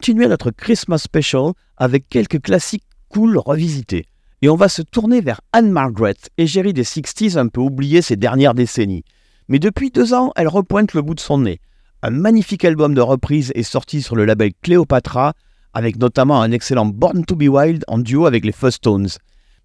continuer 0.00 0.28
notre 0.28 0.50
Christmas 0.50 0.96
Special 0.96 1.52
avec 1.76 2.08
quelques 2.08 2.40
classiques 2.40 2.86
cool 3.10 3.36
revisités. 3.36 4.06
Et 4.40 4.48
on 4.48 4.56
va 4.56 4.70
se 4.70 4.80
tourner 4.80 5.20
vers 5.20 5.42
Anne-Margaret, 5.52 6.14
égérie 6.38 6.72
des 6.72 6.84
60s 6.84 7.36
un 7.36 7.48
peu 7.48 7.60
oubliée 7.60 8.00
ces 8.00 8.16
dernières 8.16 8.54
décennies. 8.54 9.04
Mais 9.48 9.58
depuis 9.58 9.90
deux 9.90 10.14
ans, 10.14 10.32
elle 10.36 10.48
repointe 10.48 10.94
le 10.94 11.02
bout 11.02 11.14
de 11.14 11.20
son 11.20 11.36
nez. 11.40 11.60
Un 12.00 12.08
magnifique 12.08 12.64
album 12.64 12.94
de 12.94 13.02
reprise 13.02 13.52
est 13.54 13.62
sorti 13.62 14.00
sur 14.00 14.16
le 14.16 14.24
label 14.24 14.52
Cleopatra, 14.62 15.34
avec 15.74 15.98
notamment 15.98 16.40
un 16.40 16.50
excellent 16.50 16.86
Born 16.86 17.26
to 17.26 17.36
be 17.36 17.50
Wild 17.50 17.84
en 17.86 17.98
duo 17.98 18.24
avec 18.24 18.46
les 18.46 18.54
Tones. 18.80 19.10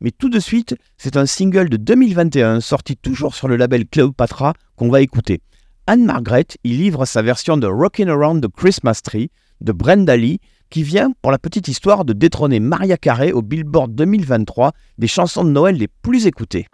Mais 0.02 0.12
tout 0.12 0.28
de 0.28 0.42
suite, 0.42 0.76
c'est 0.98 1.16
un 1.16 1.28
single 1.28 1.70
de 1.70 1.78
2021 1.78 2.60
sorti 2.60 2.98
toujours 2.98 3.36
sur 3.36 3.48
le 3.48 3.56
label 3.56 3.88
Cleopatra 3.88 4.52
qu'on 4.76 4.90
va 4.90 5.00
écouter. 5.00 5.40
Anne-Margaret 5.88 6.48
y 6.66 6.72
livre 6.72 7.06
sa 7.06 7.22
version 7.22 7.56
de 7.56 7.68
Rockin' 7.68 8.10
Around 8.10 8.46
the 8.46 8.52
Christmas 8.52 9.00
Tree 9.02 9.30
de 9.62 9.72
Brenda 9.72 10.16
Lee, 10.16 10.40
qui 10.70 10.84
vient, 10.84 11.12
pour 11.22 11.32
la 11.32 11.38
petite 11.38 11.68
histoire, 11.68 12.06
de 12.06 12.14
détrôner 12.14 12.60
Maria 12.60 12.98
Carey 12.98 13.32
au 13.32 13.42
Billboard 13.42 13.94
2023 13.96 14.72
des 14.98 15.08
chansons 15.08 15.44
de 15.44 15.50
Noël 15.50 15.78
les 15.78 15.88
plus 15.88 16.28
écoutées. 16.28 16.68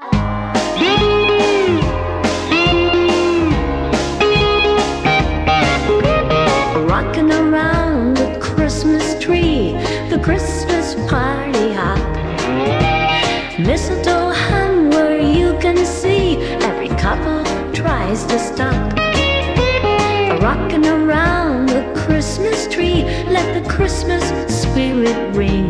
Spirit 25.11 25.35
ring. 25.35 25.69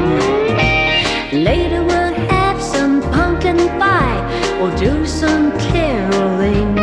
Later 1.43 1.83
we'll 1.83 2.13
have 2.29 2.61
some 2.61 3.01
pumpkin 3.01 3.57
pie, 3.79 4.21
we'll 4.59 4.75
do 4.77 5.05
some 5.05 5.51
caroling. 5.59 6.77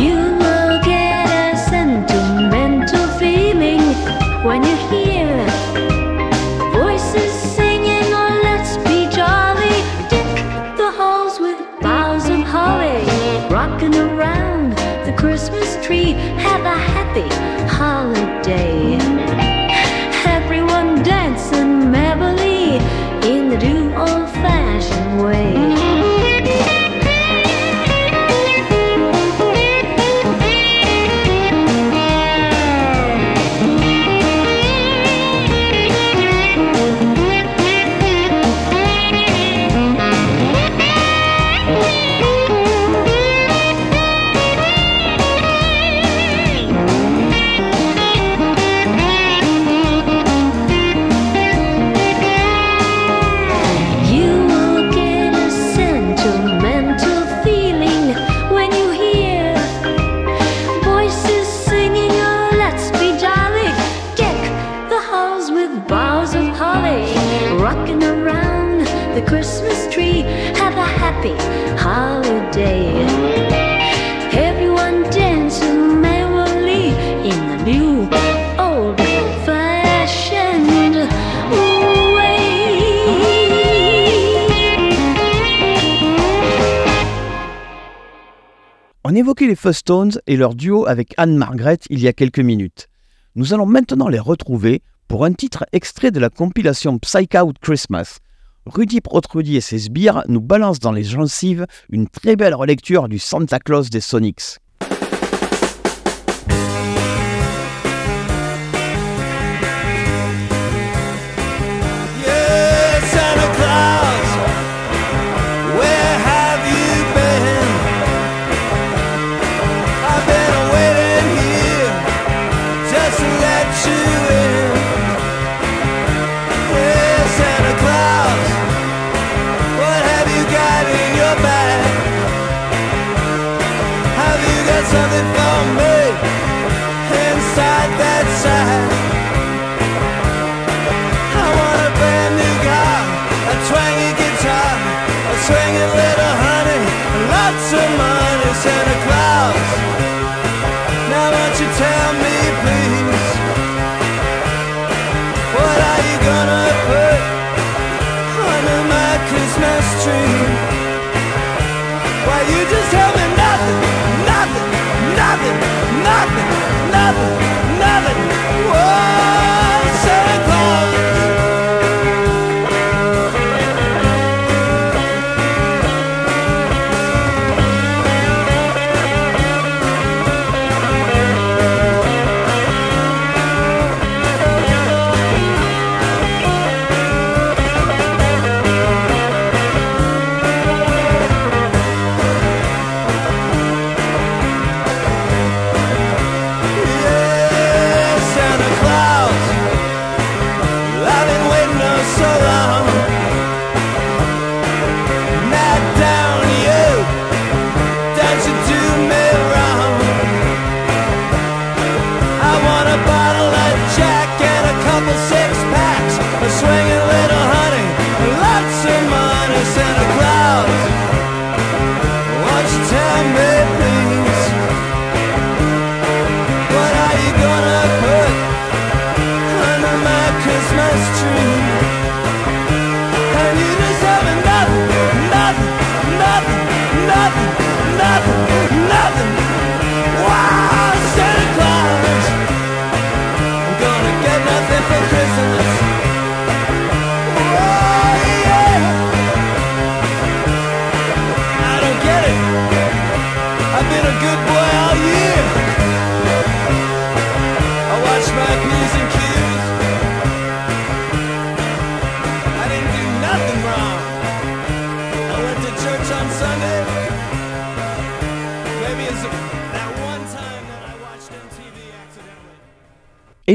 You 0.00 0.16
will 0.42 0.82
get 0.84 1.54
a 1.54 1.56
sentimental 1.56 3.06
feeling 3.18 3.82
when 4.44 4.62
you 4.62 4.76
hear 4.90 5.36
voices 6.72 7.32
singing, 7.32 8.08
or 8.22 8.30
let's 8.48 8.76
be 8.88 9.08
jolly. 9.14 9.76
Deck 10.10 10.76
the 10.76 10.90
halls 10.90 11.40
with 11.40 11.58
boughs 11.80 12.28
of 12.28 12.40
holly, 12.40 13.04
rocking 13.48 13.94
around 13.94 14.72
the 15.06 15.14
Christmas 15.16 15.84
tree. 15.84 16.12
Have 16.46 16.64
a 16.64 16.78
happy 16.92 17.55
On 89.26 89.30
évoquait 89.30 89.48
les 89.48 89.72
Tones 89.84 90.20
et 90.28 90.36
leur 90.36 90.54
duo 90.54 90.86
avec 90.86 91.12
Anne-Margaret 91.16 91.78
il 91.90 91.98
y 91.98 92.06
a 92.06 92.12
quelques 92.12 92.38
minutes. 92.38 92.86
Nous 93.34 93.52
allons 93.52 93.66
maintenant 93.66 94.06
les 94.06 94.20
retrouver 94.20 94.82
pour 95.08 95.24
un 95.24 95.32
titre 95.32 95.64
extrait 95.72 96.12
de 96.12 96.20
la 96.20 96.30
compilation 96.30 97.00
Psych 97.00 97.34
Out 97.34 97.56
Christmas. 97.60 98.18
Rudy 98.66 99.00
Protrudy 99.00 99.56
et 99.56 99.60
ses 99.60 99.78
sbires 99.78 100.22
nous 100.28 100.40
balancent 100.40 100.78
dans 100.78 100.92
les 100.92 101.02
gencives 101.02 101.66
une 101.90 102.06
très 102.06 102.36
belle 102.36 102.54
relecture 102.54 103.08
du 103.08 103.18
Santa 103.18 103.58
Claus 103.58 103.90
des 103.90 104.00
Sonics. 104.00 104.60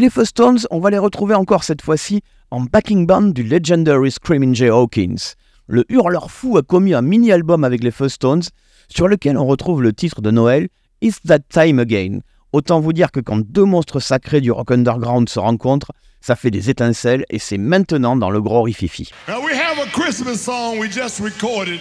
Les 0.02 0.10
Fuzz-Tones, 0.10 0.61
on 0.72 0.80
va 0.80 0.90
les 0.90 0.98
retrouver 0.98 1.36
encore 1.36 1.64
cette 1.64 1.84
fois-ci 1.84 2.23
en 2.49 2.61
backing 2.61 3.06
band 3.06 3.22
du 3.22 3.44
legendary 3.44 4.10
Screaming 4.10 4.56
Jay 4.56 4.69
Hawkins. 4.69 5.36
Le 5.68 5.86
hurleur 5.90 6.32
fou 6.32 6.57
a 6.57 6.64
commis 6.64 6.95
un 6.95 7.03
mini-album 7.03 7.64
avec 7.64 7.84
les 7.84 7.91
Fuzz-Tones 7.91 8.41
sur 8.90 9.07
lequel 9.07 9.38
on 9.38 9.45
retrouve 9.45 9.84
le 9.84 9.94
titre 9.94 10.22
de 10.22 10.32
Noël 10.32 10.69
Is 11.02 11.14
That 11.28 11.41
Time 11.49 11.78
Again. 11.78 12.22
Autant 12.52 12.80
vous 12.80 12.94
dire 12.94 13.11
que 13.11 13.19
quand 13.19 13.45
deux 13.45 13.64
monstres 13.64 13.99
sacrés 13.99 14.41
du 14.41 14.52
rock 14.52 14.72
underground 14.72 15.30
se 15.30 15.38
rencontrent, 15.38 15.91
ça 16.19 16.36
fait 16.36 16.52
des 16.52 16.72
étincelles 16.72 17.23
et 17.30 17.38
c'est 17.38 17.60
maintenant 17.60 18.15
dans 18.15 18.32
le 18.32 18.41
gros 18.41 18.64
rififi. 18.64 19.11
We 19.28 19.53
have 19.56 19.78
a 19.78 19.90
Christmas 19.91 20.38
song 20.38 20.80
we 20.80 20.91
just 20.91 21.19
recorded 21.19 21.80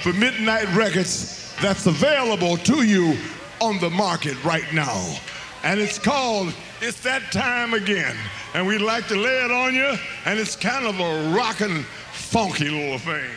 for 0.00 0.12
Midnight 0.12 0.68
Records 0.76 1.54
that's 1.62 1.86
available 1.86 2.58
to 2.64 2.82
you 2.82 3.14
on 3.60 3.78
the 3.78 3.90
market 3.90 4.36
right 4.44 4.70
now. 4.74 5.16
And 5.64 5.80
it's 5.80 5.98
called 5.98 6.52
It's 6.84 6.98
That 7.02 7.30
Time 7.30 7.74
Again. 7.74 8.16
And 8.54 8.66
we'd 8.66 8.80
like 8.80 9.06
to 9.06 9.14
lay 9.14 9.44
it 9.44 9.52
on 9.52 9.72
you, 9.72 9.94
and 10.24 10.36
it's 10.36 10.56
kind 10.56 10.84
of 10.84 10.98
a 10.98 11.32
rockin', 11.32 11.84
funky 12.10 12.70
little 12.70 12.98
thing. 12.98 13.30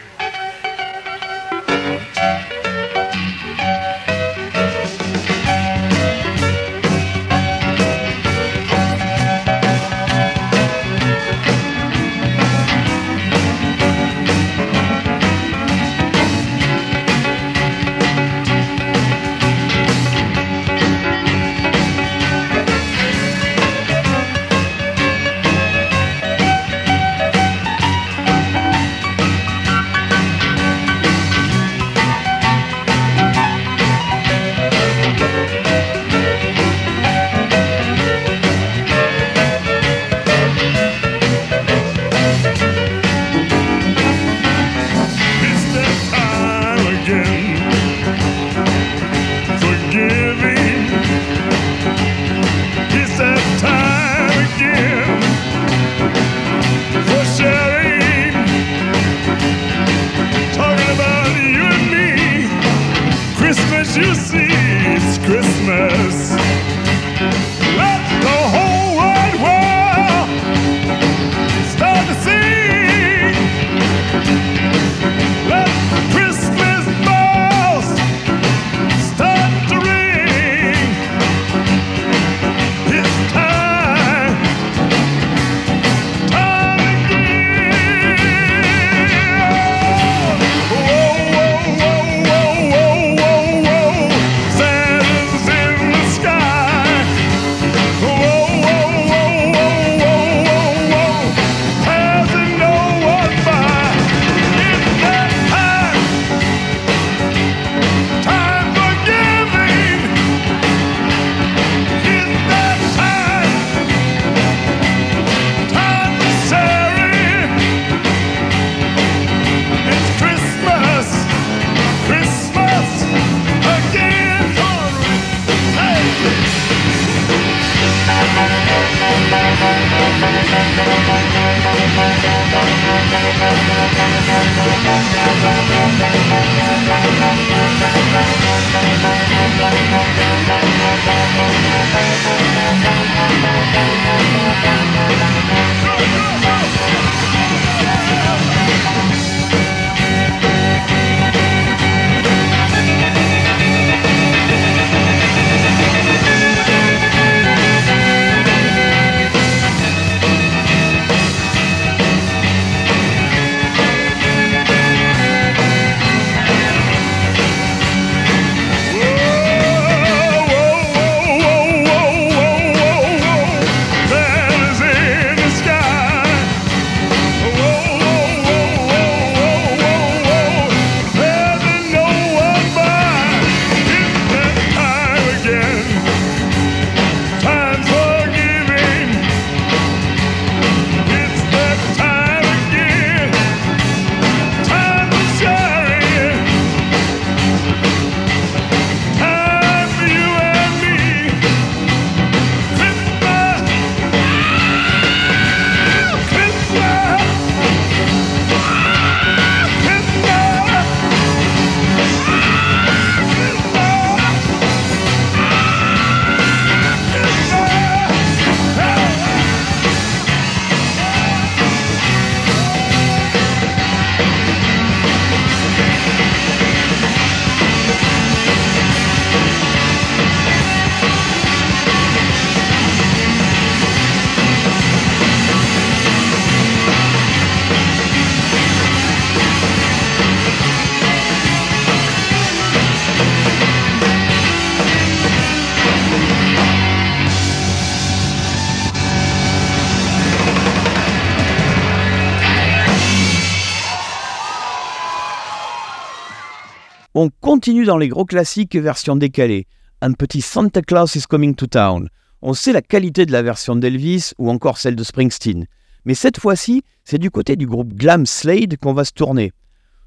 Continue 257.65 257.85
dans 257.85 257.97
les 257.97 258.09
gros 258.09 258.25
classiques 258.25 258.75
version 258.75 259.15
décalée. 259.15 259.65
Un 259.99 260.11
petit 260.11 260.41
Santa 260.41 260.83
Claus 260.83 261.15
is 261.15 261.23
Coming 261.27 261.55
to 261.55 261.65
Town. 261.65 262.09
On 262.43 262.53
sait 262.53 262.71
la 262.71 262.83
qualité 262.83 263.25
de 263.25 263.31
la 263.31 263.41
version 263.41 263.75
d'Elvis 263.75 264.33
ou 264.37 264.51
encore 264.51 264.77
celle 264.77 264.95
de 264.95 265.03
Springsteen. 265.03 265.65
Mais 266.05 266.13
cette 266.13 266.39
fois-ci, 266.39 266.83
c'est 267.05 267.17
du 267.17 267.31
côté 267.31 267.55
du 267.55 267.65
groupe 267.65 267.95
Glam 267.95 268.27
Slade 268.27 268.77
qu'on 268.77 268.93
va 268.93 269.03
se 269.03 269.13
tourner. 269.13 269.51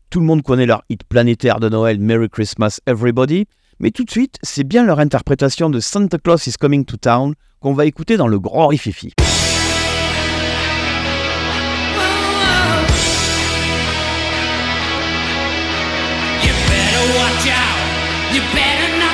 Tout 0.09 0.21
le 0.21 0.27
monde 0.27 0.45
connaît 0.45 0.67
leur 0.67 0.85
hit 0.89 1.03
planétaire 1.03 1.59
de 1.59 1.69
Noël 1.69 1.99
Merry 1.99 2.29
Christmas 2.29 2.79
Everybody, 2.87 3.47
mais 3.81 3.91
tout 3.91 4.05
de 4.05 4.11
suite, 4.13 4.37
c'est 4.45 4.63
bien 4.63 4.85
leur 4.85 5.01
interprétation 5.01 5.69
de 5.69 5.81
Santa 5.81 6.19
Claus 6.19 6.47
is 6.47 6.53
Coming 6.61 6.85
to 6.85 6.97
Town 6.97 7.35
qu'on 7.59 7.75
va 7.75 7.87
écouter 7.87 8.17
dans 8.17 8.29
le 8.29 8.39
grand 8.39 8.69
rififi. 8.69 9.15
You 17.49 18.43
better 18.53 18.99
not. 18.99 19.08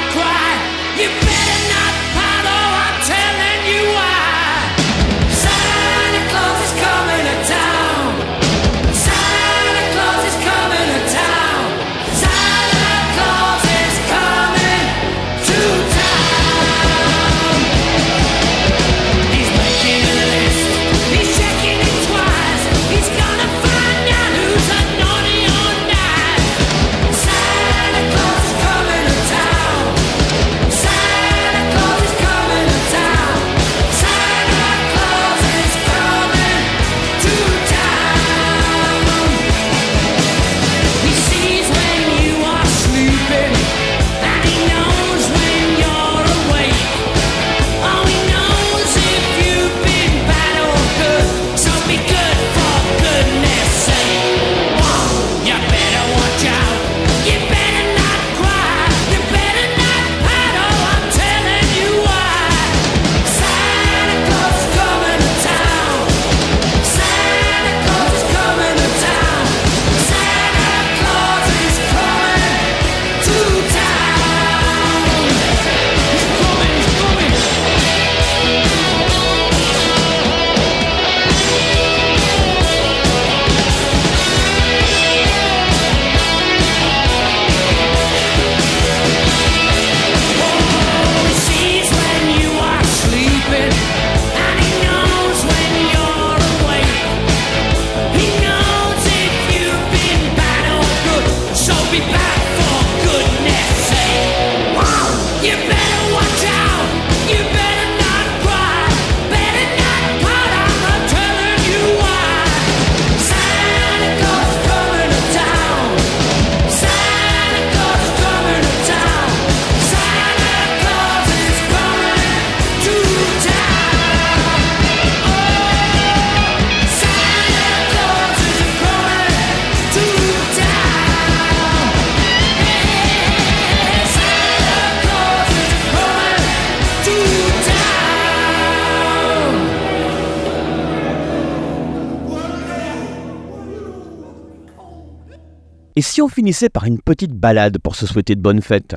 Et 145.97 146.03
si 146.03 146.21
on 146.21 146.29
finissait 146.29 146.71
par 146.71 146.85
une 146.85 147.01
petite 147.01 147.33
balade 147.33 147.79
pour 147.79 147.95
se 147.95 148.07
souhaiter 148.07 148.35
de 148.35 148.41
bonnes 148.41 148.62
fêtes? 148.62 148.97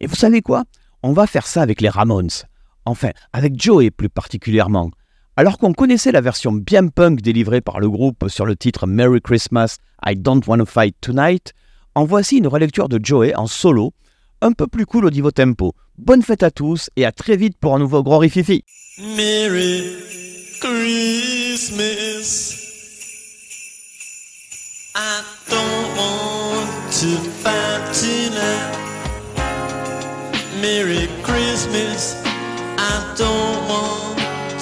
Et 0.00 0.06
vous 0.06 0.14
savez 0.14 0.42
quoi? 0.42 0.64
On 1.02 1.12
va 1.12 1.26
faire 1.26 1.46
ça 1.46 1.60
avec 1.62 1.80
les 1.80 1.88
Ramones. 1.88 2.30
Enfin, 2.84 3.10
avec 3.32 3.60
Joey 3.60 3.90
plus 3.90 4.08
particulièrement. 4.08 4.90
Alors 5.36 5.58
qu'on 5.58 5.72
connaissait 5.72 6.12
la 6.12 6.20
version 6.20 6.52
bien 6.52 6.86
punk 6.86 7.20
délivrée 7.20 7.60
par 7.60 7.80
le 7.80 7.90
groupe 7.90 8.28
sur 8.28 8.46
le 8.46 8.54
titre 8.54 8.86
Merry 8.86 9.20
Christmas, 9.20 9.78
I 10.06 10.14
Don't 10.14 10.42
Wanna 10.46 10.64
Fight 10.66 10.94
Tonight, 11.00 11.52
en 11.96 12.04
voici 12.04 12.38
une 12.38 12.46
relecture 12.46 12.88
de 12.88 13.00
Joey 13.02 13.34
en 13.34 13.48
solo, 13.48 13.92
un 14.40 14.52
peu 14.52 14.68
plus 14.68 14.86
cool 14.86 15.04
au 15.04 15.10
niveau 15.10 15.32
tempo. 15.32 15.74
Bonne 15.98 16.22
fête 16.22 16.42
à 16.42 16.50
tous 16.50 16.90
et 16.94 17.04
à 17.04 17.12
très 17.12 17.36
vite 17.36 17.58
pour 17.58 17.74
un 17.74 17.80
nouveau 17.80 18.02
gros 18.02 18.18
rififi. 18.18 18.62
Merry 18.98 19.82
Christmas. 20.60 22.52
To 27.06 27.18
fight 27.18 27.94
tonight. 27.94 28.74
Merry 30.60 31.06
Christmas. 31.22 32.20
I 32.78 33.14
don't 33.16 33.68
want 33.68 34.18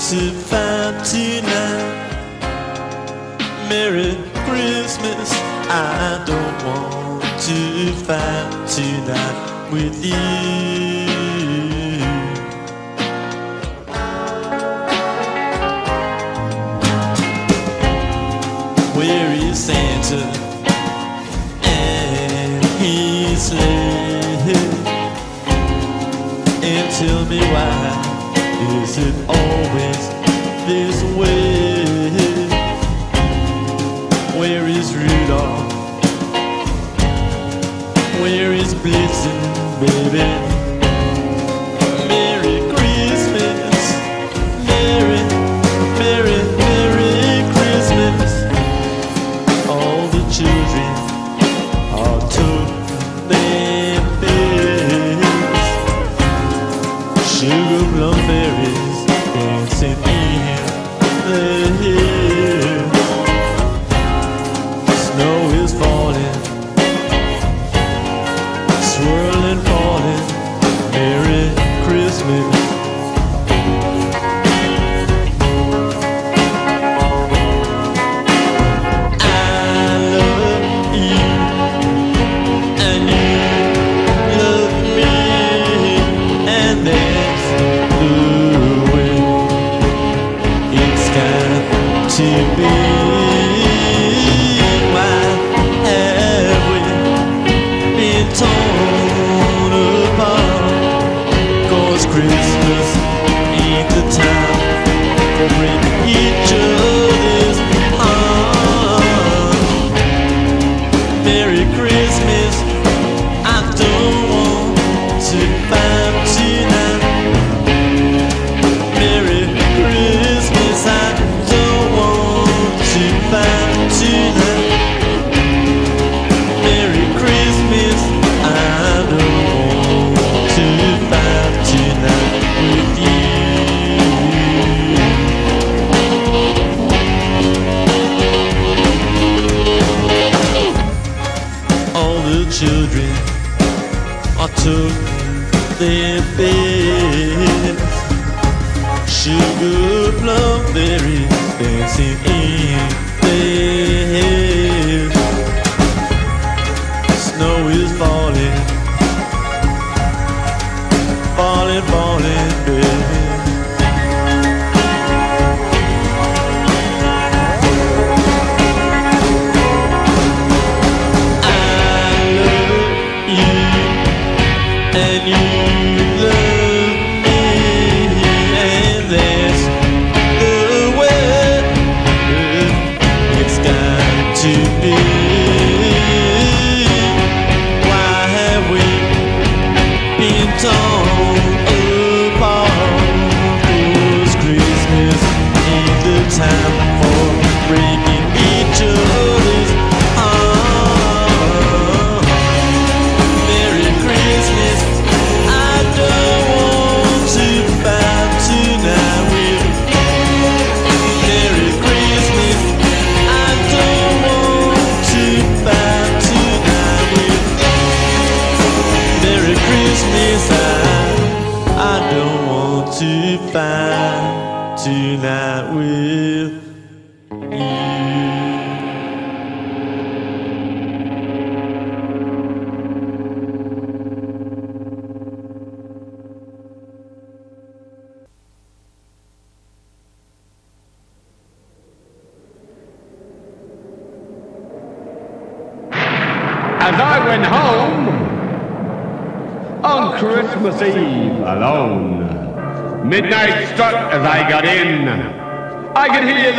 to 0.08 0.30
fight 0.50 1.02
tonight. 1.06 1.94
Merry 3.70 4.12
Christmas. 4.44 5.30
I 5.70 6.22
don't 6.26 6.58
want 6.66 7.22
to 7.48 7.92
fight 8.04 8.68
tonight 8.68 9.70
with 9.72 10.04
you. 10.04 10.93
Why 27.54 28.82
is 28.82 28.98
it 28.98 29.14
always 29.28 29.73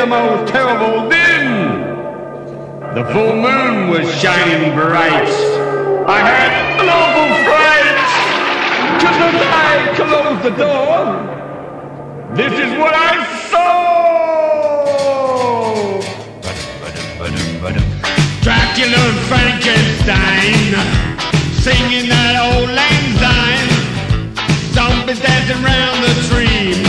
the 0.06 0.12
most 0.12 0.52
terrible 0.52 1.10
then. 1.10 1.82
The 2.94 3.04
full 3.12 3.36
moon 3.36 3.90
was 3.90 4.06
shining 4.22 4.76
bright. 4.76 5.34
I 6.08 6.20
had 6.30 6.52
an 6.80 6.90
awful 7.00 7.30
fright. 7.46 7.98
Just 9.02 9.20
as 9.28 9.36
I 9.42 9.94
closed 9.98 10.44
the 10.44 10.54
door, 10.62 11.00
this 12.36 12.54
is 12.54 12.78
what 12.78 12.94
I 12.94 13.26
saw. 13.50 13.66
Dracula 18.44 19.02
and 19.10 19.20
Frankenstein 19.26 20.76
singing 21.66 22.10
that 22.10 22.36
old 22.46 22.70
lang 22.70 23.06
syne. 23.18 23.70
Zombies 24.72 25.20
dancing 25.20 25.64
round 25.64 26.04
the 26.04 26.14
tree. 26.30 26.85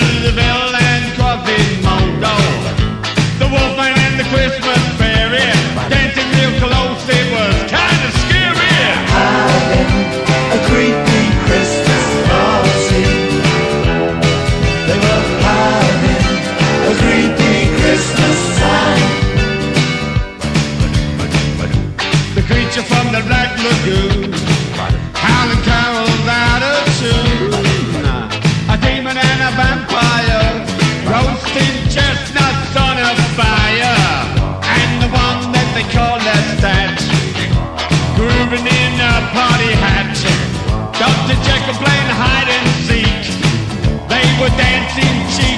Mandeville 0.00 0.74
and 0.76 1.14
Coffee 1.14 1.82
Mondo, 1.82 2.34
the 3.38 3.48
Wolfman 3.52 3.92
and 3.98 4.18
the 4.18 4.24
Christmas. 4.24 4.79
Martin 45.00 45.28
Sheen. 45.30 45.49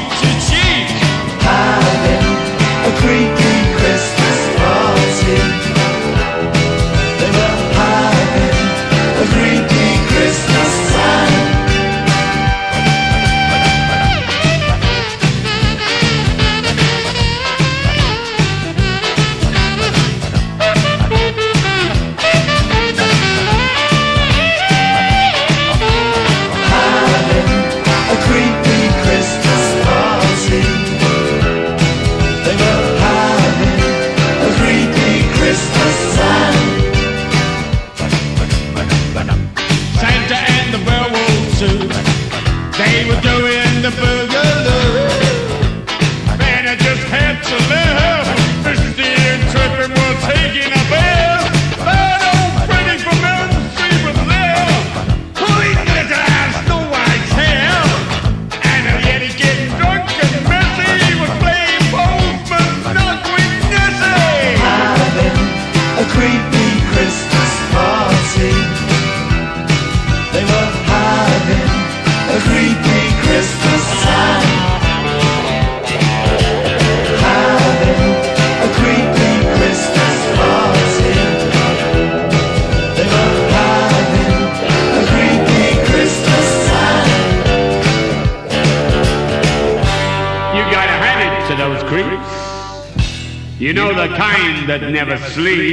never 95.08 95.18
sleep. 95.30 95.71